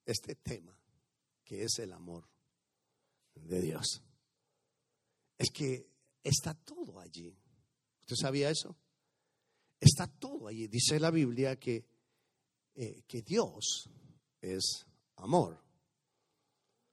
[0.04, 0.76] este tema,
[1.44, 2.28] que es el amor
[3.34, 4.02] de Dios.
[5.36, 5.88] Es que
[6.22, 7.36] está todo allí.
[8.00, 8.76] ¿Usted sabía eso?
[9.80, 10.66] Está todo allí.
[10.66, 11.84] Dice la Biblia que,
[12.74, 13.88] eh, que Dios
[14.40, 15.62] es amor.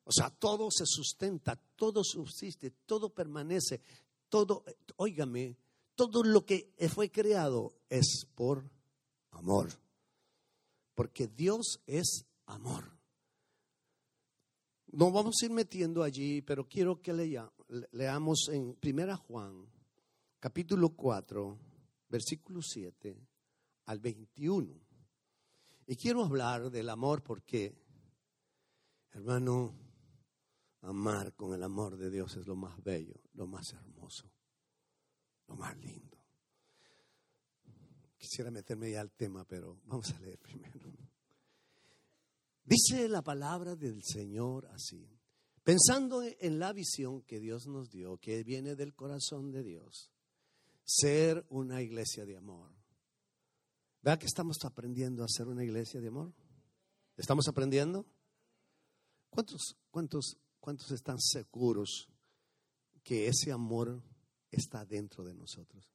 [0.03, 3.81] O sea, todo se sustenta, todo subsiste, todo permanece,
[4.29, 4.63] todo,
[4.97, 5.57] óigame,
[5.95, 8.69] todo lo que fue creado es por
[9.31, 9.69] amor.
[10.93, 12.91] Porque Dios es amor.
[14.91, 17.51] No vamos a ir metiendo allí, pero quiero que lea-
[17.91, 19.65] leamos en Primera Juan,
[20.39, 21.57] capítulo 4,
[22.09, 23.17] versículo 7
[23.85, 24.79] al 21.
[25.87, 27.75] Y quiero hablar del amor porque,
[29.11, 29.73] hermano,
[30.81, 34.31] amar con el amor de Dios es lo más bello, lo más hermoso,
[35.47, 36.17] lo más lindo.
[38.17, 40.79] Quisiera meterme ya al tema, pero vamos a leer primero.
[42.63, 45.07] Dice la palabra del Señor así,
[45.63, 50.11] pensando en la visión que Dios nos dio, que viene del corazón de Dios,
[50.83, 52.71] ser una iglesia de amor.
[54.01, 56.33] ¿Verdad que estamos aprendiendo a ser una iglesia de amor?
[57.17, 58.05] ¿Estamos aprendiendo?
[59.29, 62.09] ¿Cuántos, cuántos, cuántos están seguros
[63.03, 64.01] que ese amor
[64.55, 65.85] está dentro de nosotros?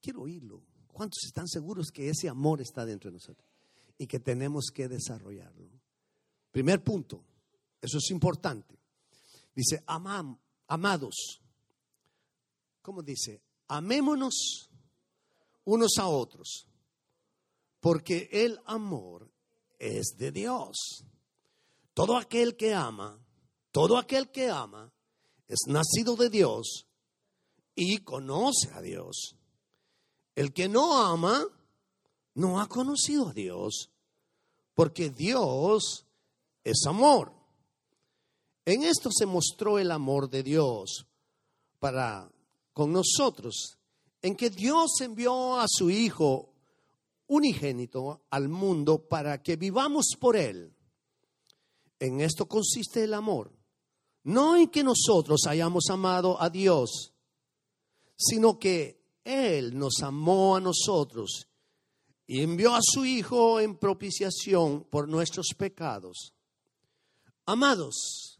[0.00, 0.62] Quiero oírlo.
[0.88, 3.48] ¿Cuántos están seguros que ese amor está dentro de nosotros?
[3.96, 5.70] Y que tenemos que desarrollarlo.
[6.50, 7.24] Primer punto,
[7.80, 8.78] eso es importante.
[9.54, 11.40] Dice, amam, amados.
[12.82, 13.40] ¿Cómo dice?
[13.68, 14.68] Amémonos
[15.64, 16.66] unos a otros,
[17.80, 19.30] porque el amor
[19.78, 21.04] es de Dios.
[21.94, 23.18] Todo aquel que ama,
[23.70, 24.92] todo aquel que ama,
[25.48, 26.86] es nacido de Dios
[27.74, 29.36] y conoce a Dios.
[30.34, 31.44] El que no ama,
[32.34, 33.90] no ha conocido a Dios,
[34.74, 36.06] porque Dios
[36.64, 37.32] es amor.
[38.64, 41.06] En esto se mostró el amor de Dios
[41.78, 42.30] para
[42.72, 43.78] con nosotros,
[44.22, 46.54] en que Dios envió a su Hijo
[47.26, 50.74] unigénito al mundo para que vivamos por Él.
[51.98, 53.52] En esto consiste el amor,
[54.24, 57.12] no en que nosotros hayamos amado a Dios,
[58.16, 61.48] sino que Él nos amó a nosotros
[62.26, 66.34] y envió a su Hijo en propiciación por nuestros pecados.
[67.44, 68.38] Amados,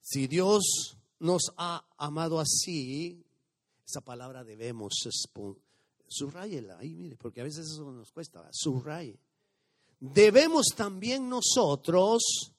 [0.00, 3.24] si Dios nos ha amado así,
[3.86, 4.92] esa palabra debemos
[6.08, 9.18] subrayela ahí, mire, porque a veces eso nos cuesta, subraye.
[9.98, 12.52] Debemos también nosotros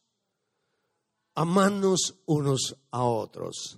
[1.36, 3.78] amarnos unos a otros.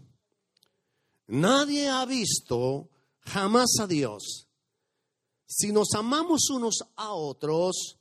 [1.27, 2.89] Nadie ha visto
[3.21, 4.47] jamás a Dios.
[5.47, 7.97] Si nos amamos unos a otros,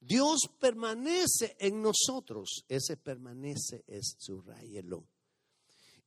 [0.00, 2.64] Dios permanece en nosotros.
[2.68, 5.04] Ese permanece es subrayelo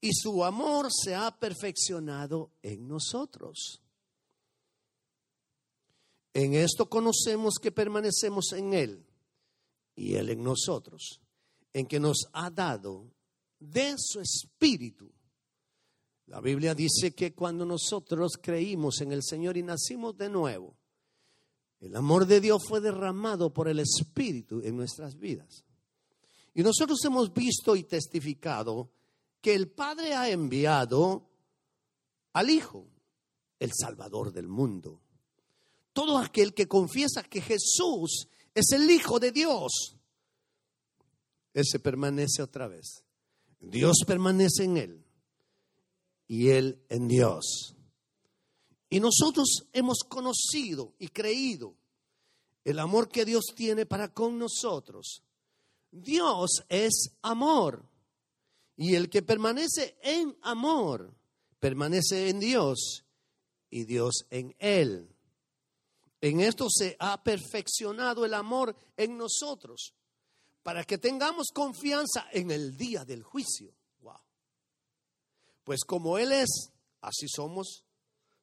[0.01, 3.81] y su amor se ha perfeccionado en nosotros.
[6.33, 9.05] En esto conocemos que permanecemos en Él
[9.95, 11.21] y Él en nosotros,
[11.71, 13.11] en que nos ha dado
[13.59, 15.11] de su espíritu.
[16.31, 20.77] La Biblia dice que cuando nosotros creímos en el Señor y nacimos de nuevo,
[21.81, 25.65] el amor de Dios fue derramado por el Espíritu en nuestras vidas.
[26.53, 28.91] Y nosotros hemos visto y testificado
[29.41, 31.27] que el Padre ha enviado
[32.31, 32.87] al Hijo,
[33.59, 35.01] el Salvador del mundo.
[35.91, 39.97] Todo aquel que confiesa que Jesús es el Hijo de Dios,
[41.53, 43.03] ese permanece otra vez.
[43.59, 45.00] Dios permanece en él
[46.31, 47.75] y él en Dios.
[48.89, 51.75] Y nosotros hemos conocido y creído
[52.63, 55.23] el amor que Dios tiene para con nosotros.
[55.91, 57.85] Dios es amor.
[58.77, 61.13] Y el que permanece en amor,
[61.59, 63.03] permanece en Dios
[63.69, 65.13] y Dios en él.
[66.21, 69.93] En esto se ha perfeccionado el amor en nosotros,
[70.63, 73.75] para que tengamos confianza en el día del juicio.
[75.63, 76.71] Pues como Él es,
[77.01, 77.83] así somos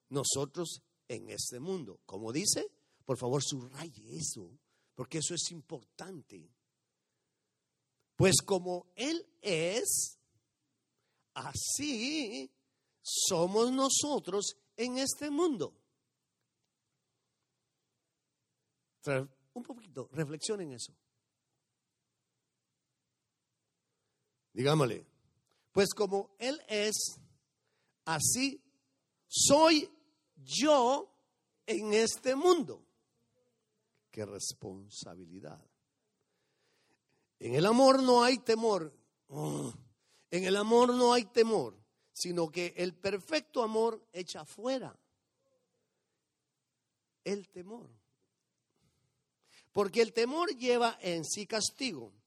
[0.09, 2.01] nosotros en este mundo.
[2.07, 2.71] Como dice,
[3.05, 4.51] por favor subraye eso,
[4.95, 6.51] porque eso es importante.
[8.17, 10.19] Pues como Él es,
[11.35, 12.51] así
[13.03, 15.75] somos nosotros en este mundo.
[19.55, 20.93] Un poquito, reflexionen eso.
[24.53, 25.07] Digámosle,
[25.79, 27.21] pues como Él es,
[28.05, 28.61] así
[29.29, 29.89] soy
[30.35, 31.09] yo
[31.65, 32.85] en este mundo.
[34.11, 35.65] Qué responsabilidad.
[37.39, 38.93] En el amor no hay temor.
[39.29, 39.73] Oh,
[40.33, 41.79] en el amor no hay temor,
[42.13, 44.99] sino que el perfecto amor echa fuera
[47.23, 47.89] el temor.
[49.73, 52.18] Porque el temor lleva en sí castigo,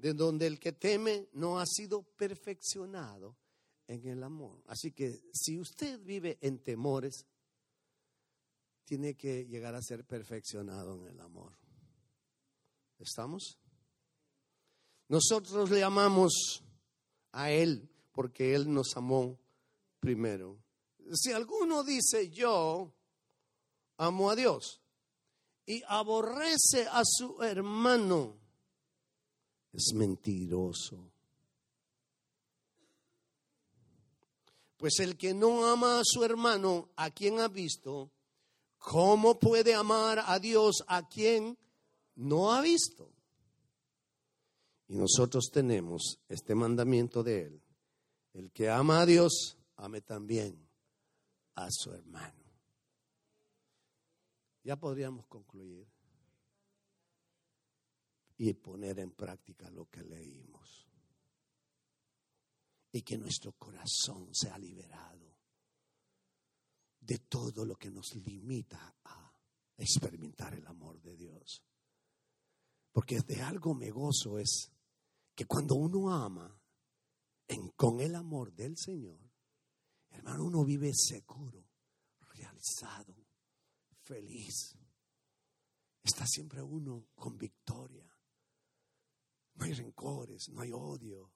[0.00, 3.36] de donde el que teme no ha sido perfeccionado
[3.86, 4.62] en el amor.
[4.66, 7.26] Así que si usted vive en temores,
[8.84, 11.52] tiene que llegar a ser perfeccionado en el amor.
[12.98, 13.58] ¿Estamos?
[15.08, 16.64] Nosotros le amamos
[17.32, 19.38] a Él porque Él nos amó
[19.98, 20.58] primero.
[21.12, 22.92] Si alguno dice yo
[23.96, 24.80] amo a Dios
[25.66, 28.39] y aborrece a su hermano,
[29.72, 31.12] es mentiroso.
[34.76, 38.10] Pues el que no ama a su hermano, a quien ha visto,
[38.78, 41.58] ¿cómo puede amar a Dios a quien
[42.16, 43.12] no ha visto?
[44.88, 47.62] Y nosotros tenemos este mandamiento de Él.
[48.32, 50.66] El que ama a Dios, ame también
[51.54, 52.40] a su hermano.
[54.64, 55.86] Ya podríamos concluir
[58.42, 60.88] y poner en práctica lo que leímos.
[62.90, 65.36] Y que nuestro corazón sea liberado
[67.00, 69.34] de todo lo que nos limita a
[69.76, 71.62] experimentar el amor de Dios.
[72.90, 74.72] Porque de algo me gozo es
[75.34, 76.58] que cuando uno ama
[77.76, 79.20] con el amor del Señor,
[80.08, 81.62] hermano, uno vive seguro,
[82.20, 83.14] realizado,
[84.00, 84.78] feliz.
[86.02, 88.10] Está siempre uno con victoria.
[89.54, 91.30] No hay rencores, no hay odio,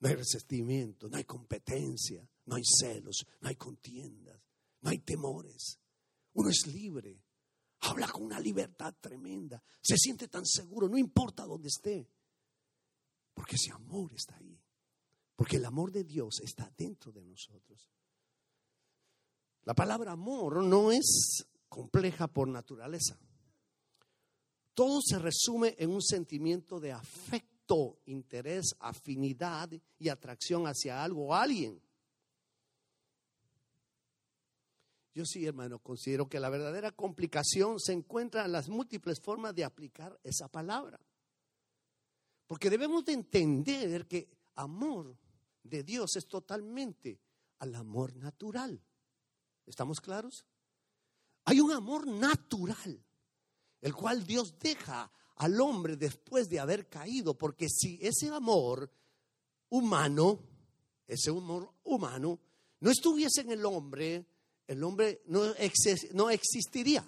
[0.00, 4.40] no hay resentimiento, no hay competencia, no hay celos, no hay contiendas,
[4.80, 5.78] no hay temores.
[6.34, 7.22] Uno es libre,
[7.80, 12.08] habla con una libertad tremenda, se siente tan seguro, no importa dónde esté.
[13.34, 14.60] Porque ese amor está ahí.
[15.36, 17.92] Porque el amor de Dios está dentro de nosotros.
[19.62, 23.16] La palabra amor no es compleja por naturaleza.
[24.78, 31.34] Todo se resume en un sentimiento de afecto, interés, afinidad y atracción hacia algo o
[31.34, 31.82] alguien.
[35.12, 39.64] Yo sí, hermano, considero que la verdadera complicación se encuentra en las múltiples formas de
[39.64, 41.00] aplicar esa palabra.
[42.46, 45.18] Porque debemos de entender que amor
[45.64, 47.18] de Dios es totalmente
[47.58, 48.80] al amor natural.
[49.66, 50.46] ¿Estamos claros?
[51.46, 53.04] Hay un amor natural,
[53.80, 58.90] el cual Dios deja al hombre después de haber caído, porque si ese amor
[59.70, 60.40] humano,
[61.06, 62.40] ese amor humano,
[62.80, 64.26] no estuviese en el hombre,
[64.66, 65.44] el hombre no,
[66.28, 67.04] existiría.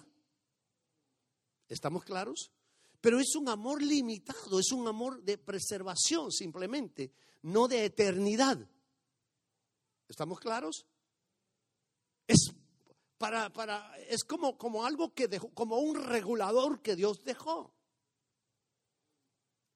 [1.67, 2.51] ¿Estamos claros?
[2.99, 7.11] Pero es un amor limitado, es un amor de preservación simplemente,
[7.43, 8.57] no de eternidad.
[10.07, 10.85] ¿Estamos claros?
[12.27, 12.53] Es
[13.21, 17.71] para, para, es como, como algo que dejó, como un regulador que Dios dejó.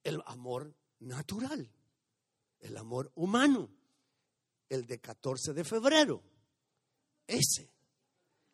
[0.04, 1.72] El amor natural,
[2.60, 3.70] el amor humano,
[4.68, 6.24] el de 14 de febrero.
[7.28, 7.70] Ese,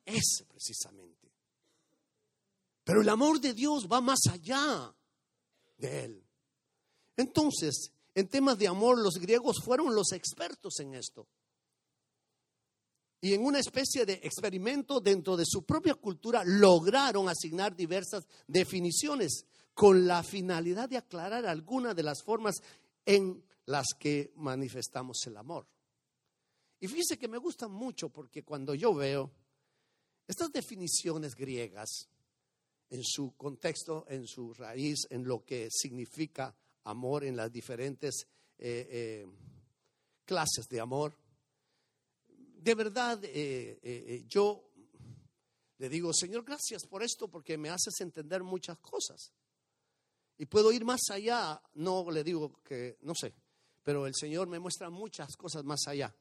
[0.04, 1.32] ese precisamente.
[2.84, 4.94] Pero el amor de Dios va más allá
[5.78, 6.28] de él.
[7.16, 11.30] Entonces, En temas de amor, los griegos fueron los expertos en esto.
[13.22, 19.46] Y en una especie de experimento dentro de su propia cultura lograron asignar diversas definiciones
[19.76, 22.56] con la finalidad de aclarar algunas de las formas
[23.06, 25.68] en las que manifestamos el amor.
[26.80, 29.32] Y fíjese que me gusta mucho porque cuando yo veo
[30.28, 32.10] estas definiciones griegas
[32.90, 36.56] en su contexto, en su raíz, en lo que significa
[36.86, 39.28] amor en las diferentes eh, eh,
[40.26, 41.16] clases de amor,
[42.62, 44.72] de verdad eh, yo
[45.82, 49.34] le digo, Señor, gracias por esto porque me haces entender muchas cosas.
[50.38, 53.34] Y puedo ir más allá, no le digo que, no sé,
[53.82, 56.16] pero el Señor me muestra muchas cosas más allá,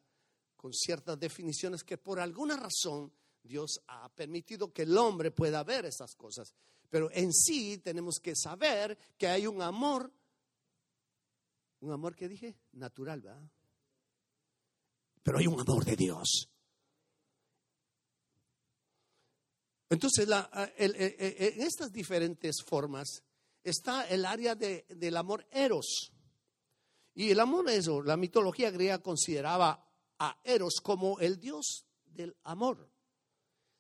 [0.57, 3.13] con ciertas definiciones que por alguna razón
[3.43, 6.55] Dios ha permitido que el hombre pueda ver esas cosas.
[6.89, 10.11] Pero en sí tenemos que saber que hay un amor,
[11.81, 13.43] un amor que dije, natural, ¿verdad?
[15.23, 16.49] Pero hay un amor de Dios.
[19.89, 20.29] Entonces,
[20.77, 23.23] en estas diferentes formas
[23.63, 26.13] está el área del amor eros.
[27.15, 29.85] Y el amor eso, la mitología griega consideraba
[30.21, 32.89] a Eros como el dios del amor.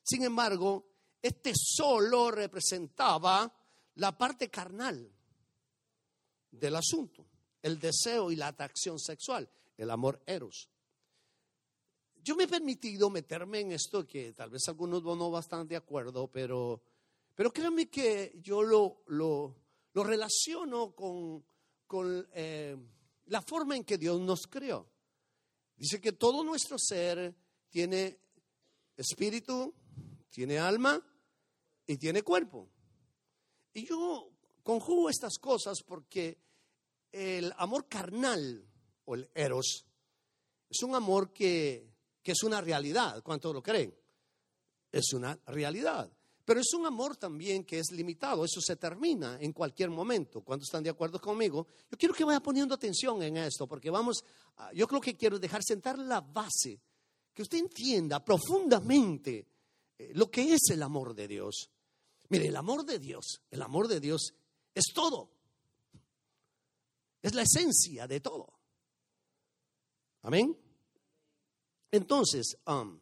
[0.02, 0.90] Sin embargo,
[1.22, 3.54] este solo representaba
[3.96, 5.12] la parte carnal
[6.50, 7.26] del asunto,
[7.62, 10.68] el deseo y la atracción sexual, el amor eros.
[12.22, 16.28] Yo me he permitido meterme en esto que tal vez algunos no están de acuerdo,
[16.28, 16.82] pero,
[17.34, 19.56] pero créanme que yo lo, lo,
[19.94, 21.44] relaciono con,
[21.86, 22.76] con eh,
[23.26, 24.88] la forma en que Dios nos creó.
[25.76, 27.34] Dice que todo nuestro ser
[27.70, 28.18] tiene
[28.96, 29.74] espíritu,
[30.28, 31.02] tiene alma
[31.86, 32.68] y tiene cuerpo.
[33.72, 34.30] Y yo
[34.62, 36.38] conjugo estas cosas porque
[37.12, 38.64] el amor carnal
[39.06, 39.86] o el eros
[40.68, 41.89] es un amor que,
[42.22, 43.22] que es una realidad.
[43.22, 43.94] ¿Cuántos lo creen?
[44.92, 46.10] Es una realidad.
[46.44, 50.40] Pero es un amor también que es limitado, eso se termina en cualquier momento.
[50.40, 54.24] Cuando están de acuerdo conmigo, yo quiero que vaya poniendo atención en esto, porque vamos,
[54.74, 56.80] yo creo que quiero dejar sentar la base,
[57.32, 59.46] que usted entienda profundamente
[59.96, 61.70] eh, lo que es el amor de Dios.
[62.30, 64.32] Mire, el amor de Dios, el amor de Dios
[64.74, 65.30] es todo.
[67.22, 68.48] Es la esencia de todo.
[70.22, 70.56] Amén.
[71.90, 72.98] Entonces, um,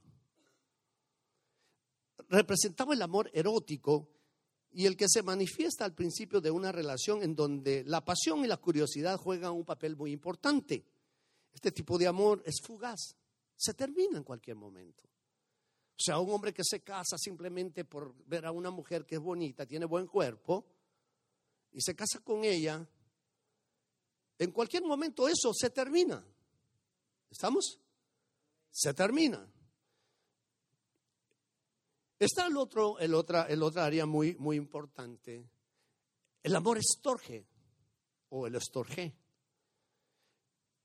[2.28, 4.08] representaba el amor erótico
[4.70, 8.46] y el que se manifiesta al principio de una relación en donde la pasión y
[8.46, 10.84] la curiosidad juegan un papel muy importante.
[11.52, 13.16] Este tipo de amor es fugaz,
[13.56, 15.04] se termina en cualquier momento.
[15.04, 19.20] O sea, un hombre que se casa simplemente por ver a una mujer que es
[19.20, 20.64] bonita, tiene buen cuerpo,
[21.72, 22.86] y se casa con ella,
[24.38, 26.24] en cualquier momento eso se termina.
[27.30, 27.80] ¿Estamos?
[28.78, 29.44] Se termina.
[32.16, 35.50] Está el otro, el otra, el otra área muy, muy importante,
[36.44, 37.44] el amor estorge
[38.28, 39.16] o el estorge,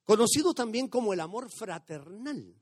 [0.05, 2.59] conocido también como el amor fraternal.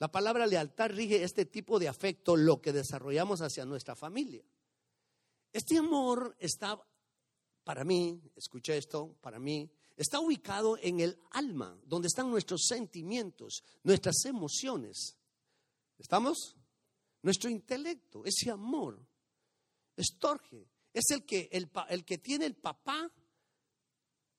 [0.00, 4.42] La palabra lealtad rige este tipo de afecto, lo que desarrollamos hacia nuestra familia.
[5.52, 6.76] Este amor está,
[7.62, 13.62] para mí, escuché esto, para mí, está ubicado en el alma, donde están nuestros sentimientos,
[13.82, 15.16] nuestras emociones.
[15.98, 16.56] ¿Estamos?
[17.26, 19.04] nuestro intelecto, ese amor.
[19.96, 23.10] Estorge, es el que, el, el que tiene el papá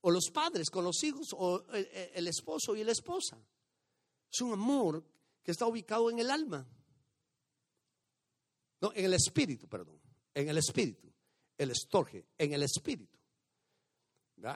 [0.02, 3.38] o los padres con los hijos o el, esposo y la esposa.
[4.32, 5.06] Es un amor
[5.44, 6.66] que está ubicado en el alma.
[8.80, 10.00] No, en el espíritu, perdón.
[10.34, 11.12] En el espíritu.
[11.58, 13.18] El estorge, en el espíritu.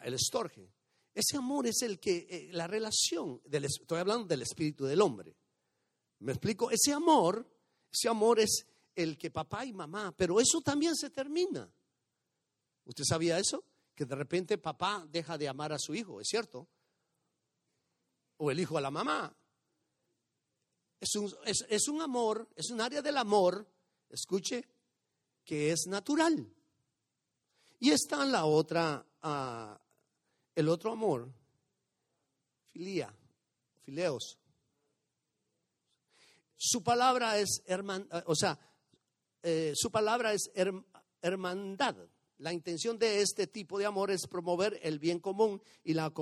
[0.03, 0.71] El estorge.
[1.13, 5.35] Ese amor es el que, eh, la relación, del, estoy hablando del espíritu del hombre.
[6.19, 6.71] ¿Me explico?
[6.71, 7.47] Ese amor
[7.91, 11.69] ese amor es el que papá y mamá, pero eso también se termina.
[12.85, 13.63] ¿Usted sabía eso?
[13.93, 16.67] Que de repente papá deja de amar a su hijo, ¿es cierto?
[18.37, 19.35] O el hijo a la mamá.
[20.99, 23.67] Es un, es, un amor, es un área del amor,
[24.09, 24.67] escuche,
[25.43, 26.47] que es natural.
[27.79, 29.81] Y está la otra, ah,
[30.55, 31.31] el otro amor,
[32.71, 33.13] filía,
[33.83, 34.37] fileos,
[36.63, 38.59] su palabra es herman, eh, o sea,
[39.41, 40.51] eh, su palabra es
[41.19, 41.95] hermandad.
[42.37, 46.13] La intención de este tipo de amor es promover el bien común y la,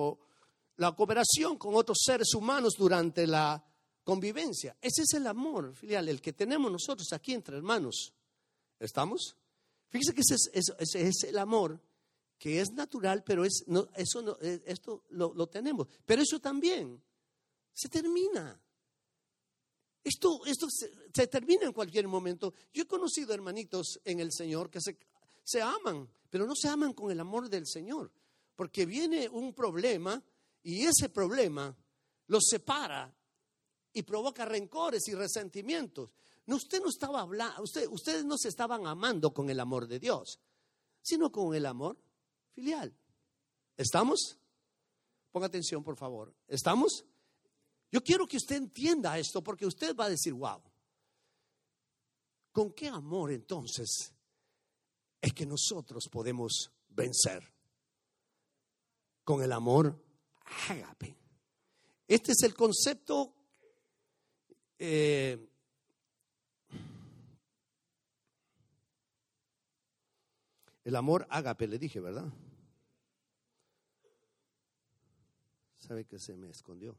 [0.78, 3.62] la cooperación con otros seres humanos durante la
[4.06, 4.78] convivencia.
[4.82, 8.14] Ese es el amor filial, el que tenemos nosotros aquí entre hermanos.
[8.80, 9.36] ¿Estamos?
[9.90, 11.82] Fíjese que ese es, ese es el amor
[12.40, 15.88] que es natural, pero es, no, eso no, eh, esto lo, lo tenemos.
[16.06, 17.04] Pero eso también
[17.74, 18.60] se termina.
[20.02, 22.54] Esto, esto se, termina en cualquier momento.
[22.74, 24.98] Yo he conocido hermanitos en el Señor que se,
[25.44, 28.10] se aman, pero no se aman con el amor del Señor,
[28.56, 30.24] porque viene un problema
[30.64, 31.76] y ese problema
[32.28, 33.14] los separa
[33.92, 36.12] y provoca rencores y resentimientos.
[36.46, 40.00] No, usted no estaba hablando, usted, ustedes no se estaban amando con el amor de
[40.00, 40.40] Dios,
[41.02, 41.98] sino con el amor
[42.54, 42.96] filial.
[43.78, 44.38] ¿Estamos?
[45.32, 46.34] Ponga atención, por favor.
[46.48, 47.06] ¿Estamos?
[47.92, 50.62] Yo quiero que usted entienda esto porque usted va a decir, wow,
[52.52, 54.14] ¿con qué amor entonces
[55.22, 57.44] es que nosotros podemos vencer?
[59.24, 60.04] Con el amor
[60.70, 61.16] ágape.
[62.08, 63.36] Este es el concepto
[64.80, 65.50] eh,
[70.90, 72.34] el amor ágape, le dije, ¿verdad?
[75.78, 76.98] ¿Sabe que se me escondió?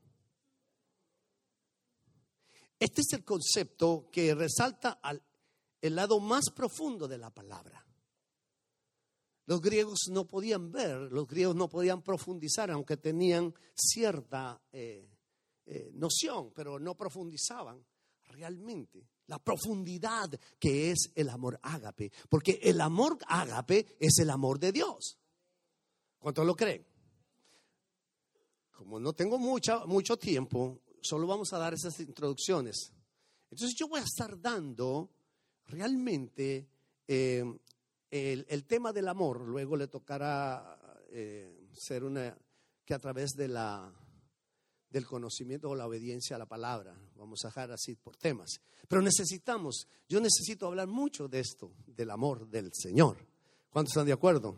[2.79, 5.23] Este es el concepto que resalta al,
[5.81, 7.85] el lado más profundo de la palabra.
[9.47, 15.11] Los griegos no podían ver, los griegos no podían profundizar, aunque tenían cierta eh,
[15.67, 17.85] eh, noción, pero no profundizaban
[18.29, 20.29] realmente la profundidad
[20.59, 25.19] que es el amor ágape, porque el amor ágape es el amor de Dios.
[26.19, 26.85] ¿Cuántos lo creen?
[28.73, 32.93] Como no tengo mucha, mucho tiempo, solo vamos a dar esas introducciones.
[33.53, 35.11] Entonces yo voy a estar dando
[35.67, 36.69] realmente
[37.07, 37.45] eh,
[38.11, 39.43] el, tema del amor.
[39.43, 40.77] Luego le tocará
[41.11, 42.37] eh, ser una
[42.85, 43.93] que a través de la
[44.91, 46.95] del conocimiento o la obediencia a la palabra.
[47.17, 48.61] Vamos a dejar así por temas.
[48.89, 53.17] Pero necesitamos, yo necesito hablar mucho de esto, del amor del Señor.
[53.71, 54.57] ¿Cuántos están de acuerdo?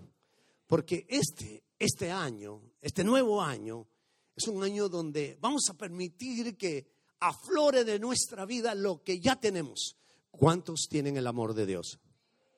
[0.66, 3.86] Porque este, este año, este nuevo año,
[4.34, 6.86] es un año donde vamos a permitir que
[7.20, 9.96] aflore de nuestra vida lo que ya tenemos.
[10.30, 12.00] ¿Cuántos tienen el amor de Dios?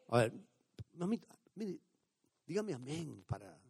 [0.09, 0.33] A ver,
[0.95, 1.81] mamita, mire,
[2.47, 3.64] dígame amén para...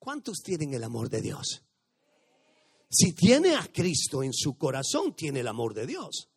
[0.00, 1.62] ¿Cuántos tienen el amor de Dios?
[2.88, 6.28] Si tiene a Cristo en su corazón, tiene el amor de Dios.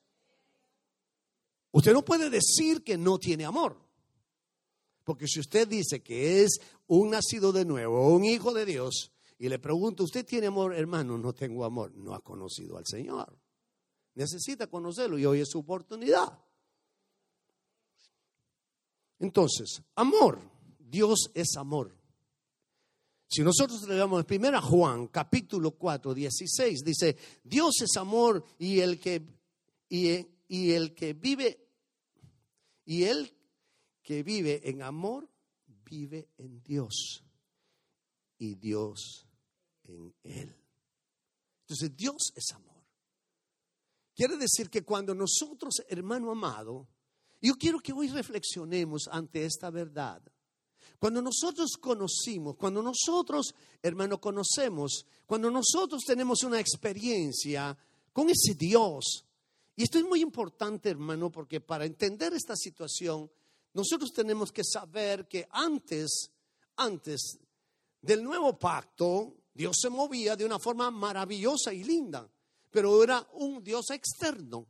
[1.72, 3.82] Usted no puede decir que no tiene amor.
[5.05, 9.49] Porque si usted dice que es un nacido de nuevo, un hijo de Dios, y
[9.49, 10.76] le pregunto, ¿usted tiene amor?
[10.76, 11.95] Hermano, no tengo amor.
[11.95, 13.36] No ha conocido al Señor.
[14.14, 16.38] Necesita conocerlo y hoy es su oportunidad.
[19.20, 20.39] Entonces, amor.
[20.78, 22.03] Dios es amor.
[23.34, 29.00] Si nosotros leemos en 1 Juan capítulo 4, 16, dice, Dios es amor y el
[29.00, 29.26] que,
[29.90, 31.68] y el que vive,
[32.86, 33.36] y el
[34.04, 35.28] que vive en amor,
[35.66, 37.24] vive en Dios
[38.38, 39.28] y Dios
[39.86, 40.56] en él.
[41.62, 42.84] Entonces Dios es amor.
[44.14, 46.88] Quiere decir que cuando nosotros, hermano amado,
[47.42, 50.22] yo quiero que hoy reflexionemos ante esta verdad.
[51.00, 57.78] Cuando nosotros conocimos, cuando nosotros, hermano, conocemos, cuando nosotros tenemos una experiencia
[58.12, 59.26] con ese Dios,
[59.76, 63.30] y esto es muy importante, hermano, porque para entender esta situación,
[63.74, 66.30] nosotros tenemos que saber que antes,
[66.76, 67.40] antes
[68.02, 72.30] del nuevo pacto, Dios se movía de una forma maravillosa y linda,
[72.70, 74.68] pero era un Dios externo.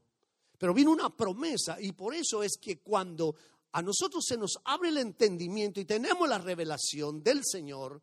[0.58, 3.36] Pero vino una promesa y por eso es que cuando
[3.74, 8.02] a nosotros se nos abre el entendimiento y tenemos la revelación del Señor,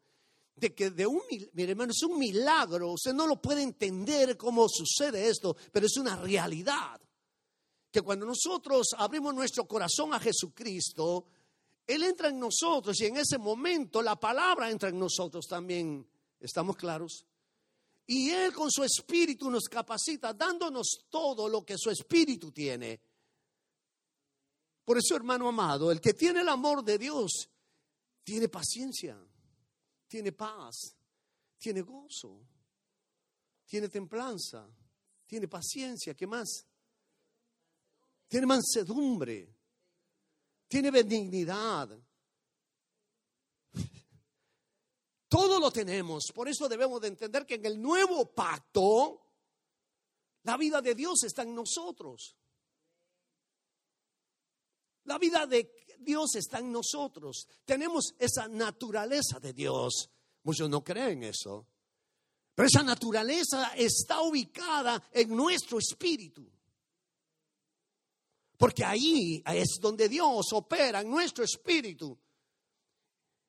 [0.57, 1.23] de que de un,
[1.57, 6.17] hermano, es un milagro, usted no lo puede entender cómo sucede esto, pero es una
[6.17, 7.01] realidad
[7.91, 11.27] que cuando nosotros abrimos nuestro corazón a Jesucristo,
[11.87, 16.07] Él entra en nosotros y en ese momento la palabra entra en nosotros también.
[16.41, 17.27] ¿Estamos claros?
[18.07, 23.01] Y Él con su espíritu nos capacita, dándonos todo lo que su espíritu tiene.
[24.91, 27.49] Por eso, hermano amado, el que tiene el amor de Dios,
[28.25, 29.17] tiene paciencia,
[30.09, 30.97] tiene paz,
[31.59, 32.45] tiene gozo,
[33.67, 34.69] tiene templanza,
[35.29, 36.13] tiene paciencia.
[36.15, 36.67] ¿Qué más?
[38.27, 39.55] tiene mansedumbre,
[40.67, 41.97] tiene benignidad.
[45.29, 49.21] Todo lo tenemos, por eso debemos de entender que en el nuevo pacto
[50.43, 52.40] la vida de Dios está en nosotros.
[55.05, 57.47] La vida de Dios está en nosotros.
[57.65, 60.11] Tenemos esa naturaleza de Dios.
[60.43, 61.67] Muchos no creen eso.
[62.55, 66.51] Pero esa naturaleza está ubicada en nuestro espíritu.
[68.57, 72.19] Porque ahí es donde Dios opera en nuestro espíritu.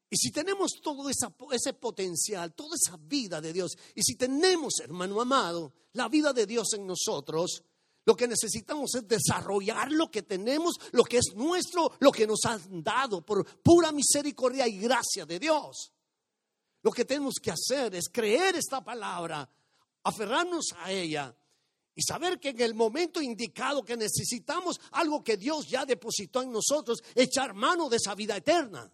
[0.09, 5.21] Y si tenemos todo ese potencial, toda esa vida de Dios, y si tenemos, hermano
[5.21, 7.63] amado, la vida de Dios en nosotros,
[8.05, 12.43] lo que necesitamos es desarrollar lo que tenemos, lo que es nuestro, lo que nos
[12.45, 15.91] han dado por pura misericordia y gracia de Dios.
[16.81, 19.47] Lo que tenemos que hacer es creer esta palabra,
[20.03, 21.35] aferrarnos a ella
[21.93, 26.51] y saber que en el momento indicado que necesitamos algo que Dios ya depositó en
[26.51, 28.91] nosotros, echar mano de esa vida eterna.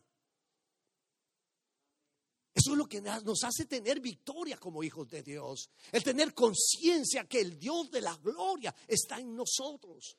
[2.67, 5.69] Eso es lo que nos hace tener victoria como hijos de Dios.
[5.89, 10.17] El tener conciencia que el Dios de la gloria está en nosotros.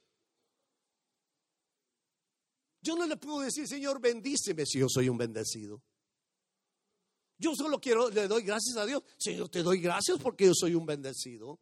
[2.81, 5.83] Yo no le puedo decir, Señor, bendíceme si yo soy un bendecido.
[7.37, 9.03] Yo solo quiero, le doy gracias a Dios.
[9.19, 11.61] Señor, te doy gracias porque yo soy un bendecido.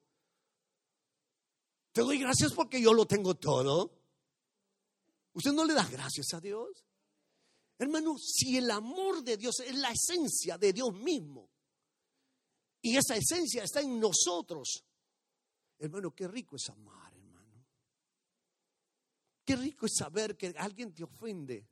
[1.91, 3.91] Te doy gracias porque yo lo tengo todo.
[5.32, 6.86] ¿Usted no le da gracias a Dios?
[7.78, 11.50] Hermano, si el amor de Dios es la esencia de Dios mismo
[12.80, 14.84] y esa esencia está en nosotros,
[15.78, 17.66] hermano, qué rico es amar, hermano.
[19.44, 21.68] Qué rico es saber que alguien te ofende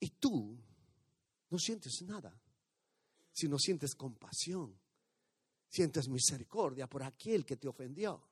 [0.00, 0.58] y tú
[1.50, 2.40] no sientes nada,
[3.32, 4.78] sino sientes compasión,
[5.68, 8.26] sientes misericordia por aquel que te ofendió.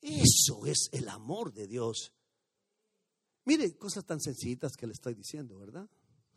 [0.00, 2.12] Eso es el amor de Dios.
[3.44, 5.88] Mire, cosas tan sencillitas que le estoy diciendo, ¿verdad?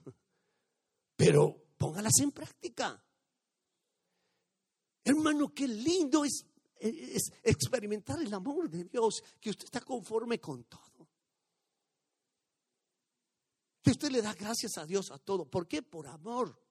[1.15, 3.01] Pero póngalas en práctica.
[5.03, 6.45] Hermano, qué lindo es,
[6.79, 11.07] es, experimentar el amor de Dios, que usted está conforme con todo.
[13.81, 15.49] Que usted le da gracias a Dios a todo.
[15.49, 15.81] ¿Por qué?
[15.81, 16.61] Por amor.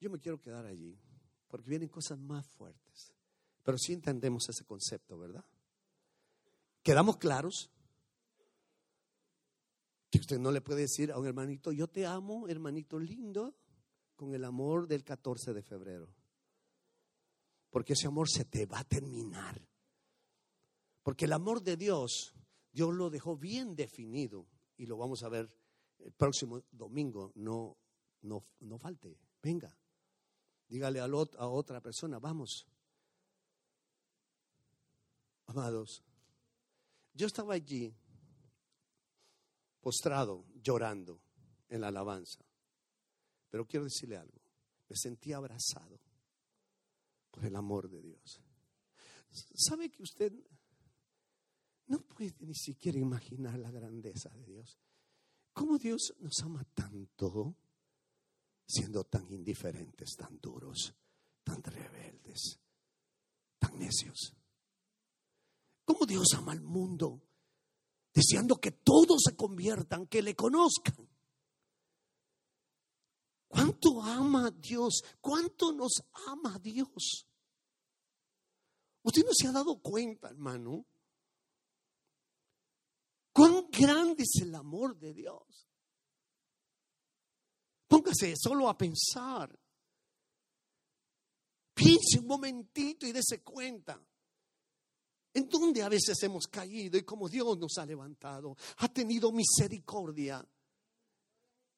[0.00, 1.00] Yo me quiero quedar allí,
[1.48, 3.14] porque vienen cosas más fuertes.
[3.64, 5.44] Pero sí entendemos ese concepto, ¿verdad?
[6.82, 7.70] ¿Quedamos claros?
[10.10, 13.56] Que usted no le puede decir a un hermanito, yo te amo, hermanito lindo,
[14.14, 16.14] con el amor del 14 de febrero.
[17.70, 19.60] Porque ese amor se te va a terminar.
[21.02, 22.34] Porque el amor de Dios,
[22.70, 24.46] Dios lo dejó bien definido
[24.76, 25.50] y lo vamos a ver
[25.98, 27.32] el próximo domingo.
[27.34, 27.78] No,
[28.22, 29.74] no, no falte, venga.
[30.68, 32.66] Dígale a, a otra persona, vamos,
[35.46, 36.02] Amados,
[37.12, 37.94] yo estaba allí
[39.80, 41.20] postrado, llorando
[41.68, 42.44] en la alabanza.
[43.50, 44.40] Pero quiero decirle algo,
[44.88, 46.00] me sentí abrazado
[47.30, 48.40] por el amor de Dios.
[49.30, 50.32] ¿Sabe que usted
[51.86, 54.78] no puede ni siquiera imaginar la grandeza de Dios?
[55.52, 57.56] ¿Cómo Dios nos ama tanto
[58.66, 60.94] siendo tan indiferentes, tan duros,
[61.42, 62.58] tan rebeldes,
[63.58, 64.34] tan necios?
[65.84, 67.22] ¿Cómo Dios ama al mundo?
[68.12, 71.08] Deseando que todos se conviertan, que le conozcan.
[73.48, 75.02] ¿Cuánto ama Dios?
[75.20, 77.26] ¿Cuánto nos ama Dios?
[79.02, 80.86] Usted no se ha dado cuenta, hermano.
[83.32, 85.68] ¿Cuán grande es el amor de Dios?
[87.88, 89.58] Póngase solo a pensar.
[91.74, 94.00] Piense un momentito y dése cuenta.
[95.34, 98.56] ¿En dónde a veces hemos caído y como Dios nos ha levantado?
[98.78, 100.46] Ha tenido misericordia.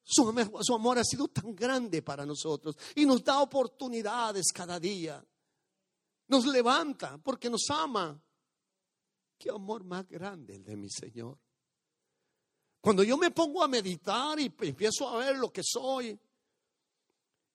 [0.03, 5.25] Su su amor, ha sido tan grande para nosotros y nos da oportunidades cada día.
[6.27, 8.21] Nos levanta porque nos ama.
[9.37, 11.37] Qué amor más grande el de mi Señor.
[12.79, 16.17] Cuando yo me pongo a meditar y empiezo a ver lo que soy,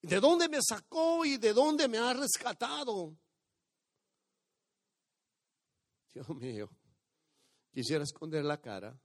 [0.02, 3.16] de dónde me sacó y de dónde me ha rescatado,
[6.12, 6.70] Dios mío,
[7.70, 8.98] quisiera esconder la cara.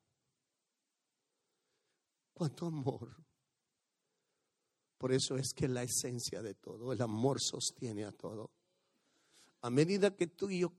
[2.34, 3.16] Cuánto amor.
[4.98, 8.52] Por eso es que la esencia de todo, el amor sostiene a todo.
[9.62, 10.74] A medida que tú y yo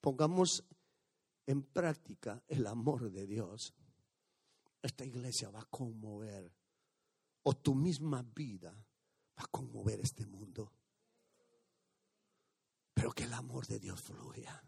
[0.00, 0.64] pongamos
[1.46, 3.74] en práctica el amor de Dios,
[4.82, 6.52] esta iglesia va a conmover,
[7.42, 10.72] o tu misma vida va a conmover este mundo.
[12.92, 14.62] Pero que el amor de Dios fluya.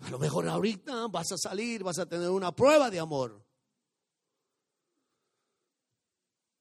[0.00, 3.44] A lo mejor ahorita vas a salir, vas a tener una prueba de amor.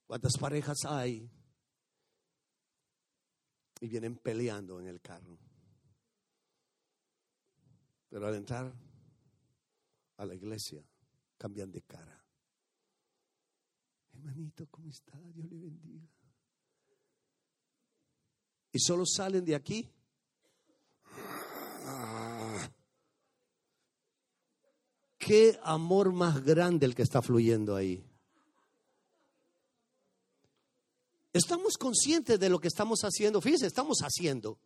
[0.06, 1.30] ¿Cuántas parejas hay?
[3.82, 5.38] Y vienen peleando en el carro.
[8.10, 8.74] Pero al entrar
[10.18, 10.86] a la iglesia,
[11.38, 12.24] cambian de cara.
[14.14, 15.20] Hermanito, ¿cómo está?
[15.34, 16.08] Dios le bendiga.
[18.74, 19.90] y solo salen de aquí.
[25.26, 28.04] Qué amor más grande el que está fluyendo ahí.
[31.32, 33.40] Estamos conscientes de lo que estamos haciendo.
[33.40, 34.60] Fíjense, estamos haciendo.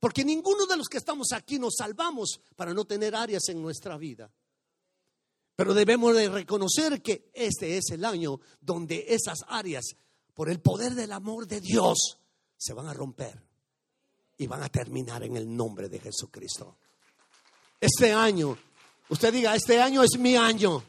[0.00, 3.98] Porque ninguno de los que estamos aquí nos salvamos para no tener áreas en nuestra
[3.98, 4.32] vida.
[5.54, 9.84] Pero debemos de reconocer que este es el año donde esas áreas,
[10.32, 12.18] por el poder del amor de Dios,
[12.56, 13.42] se van a romper
[14.38, 16.78] y van a terminar en el nombre de Jesucristo.
[17.78, 18.56] Este año,
[19.10, 20.82] usted diga, este año es mi año.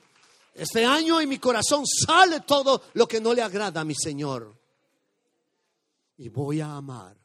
[0.53, 4.55] Este año en mi corazón sale todo lo que no le agrada a mi Señor.
[6.17, 7.17] Y voy a amar.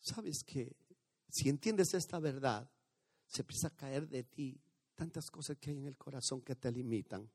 [0.00, 0.76] ¿Sabes que
[1.28, 2.68] Si entiendes esta verdad,
[3.26, 4.60] se empieza a caer de ti
[4.94, 7.30] tantas cosas que hay en el corazón que te limitan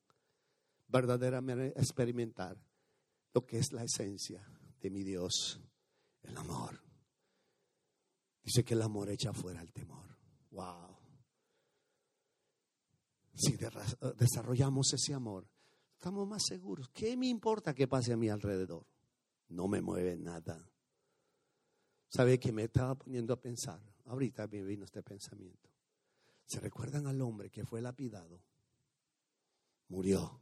[0.88, 2.58] verdaderamente experimentar
[3.34, 4.48] lo que es la esencia
[4.80, 5.60] de mi Dios,
[6.22, 6.80] el amor.
[8.44, 10.17] Dice que el amor echa fuera el temor.
[10.58, 10.98] Wow.
[13.36, 13.56] Si
[14.18, 15.48] desarrollamos ese amor,
[15.94, 16.90] estamos más seguros.
[16.90, 18.88] ¿Qué me importa que pase a mi alrededor?
[19.50, 20.68] No me mueve nada.
[22.10, 23.80] ¿Sabe que me estaba poniendo a pensar?
[24.06, 25.70] Ahorita me vino este pensamiento.
[26.48, 28.42] ¿Se recuerdan al hombre que fue lapidado?
[29.90, 30.42] Murió.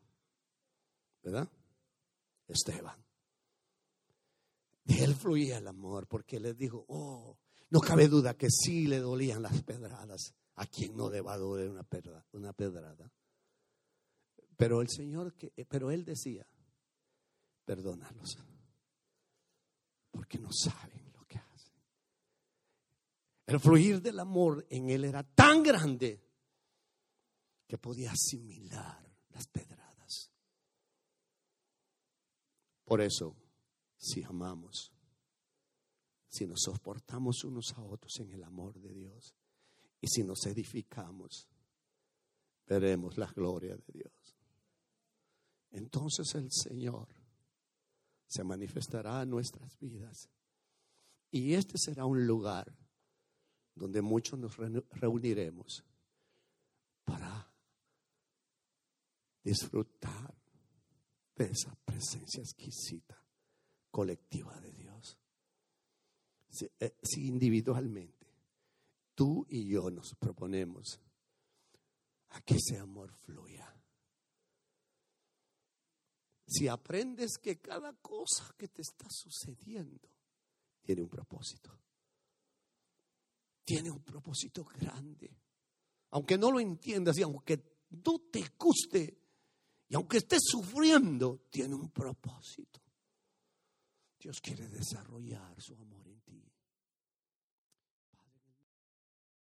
[1.24, 1.52] ¿Verdad?
[2.48, 3.04] Esteban.
[4.86, 7.38] De él fluía el amor porque le dijo, oh,
[7.70, 10.34] no cabe duda que sí le dolían las pedradas.
[10.58, 11.86] A quien no le va a doler una,
[12.32, 13.12] una pedrada.
[14.56, 16.48] Pero el Señor, que, pero él decía,
[17.66, 18.38] perdónalos,
[20.12, 21.06] porque no saben
[23.48, 26.24] el fluir del amor en él era tan grande
[27.68, 30.32] que podía asimilar las pedradas.
[32.84, 33.36] Por eso,
[33.98, 34.95] si amamos,
[36.36, 39.34] si nos soportamos unos a otros en el amor de Dios
[40.02, 41.48] y si nos edificamos,
[42.68, 44.36] veremos la gloria de Dios.
[45.72, 47.08] Entonces el Señor
[48.28, 50.30] se manifestará en nuestras vidas
[51.32, 52.76] y este será un lugar
[53.74, 55.86] donde muchos nos reuniremos
[57.06, 57.50] para
[59.42, 60.36] disfrutar
[61.36, 63.18] de esa presencia exquisita,
[63.90, 64.95] colectiva de Dios.
[66.56, 68.28] Si, eh, individualmente
[69.14, 71.00] tú y yo nos proponemos
[72.30, 73.72] a que ese amor fluya.
[76.48, 80.10] Si aprendes que cada cosa que te está sucediendo
[80.82, 81.86] tiene un propósito
[83.66, 85.36] tiene un propósito grande.
[86.12, 89.18] Aunque no lo entiendas y aunque no te guste
[89.90, 92.80] y aunque estés sufriendo, tiene un propósito.
[94.20, 96.45] Dios quiere desarrollar su amor en ti.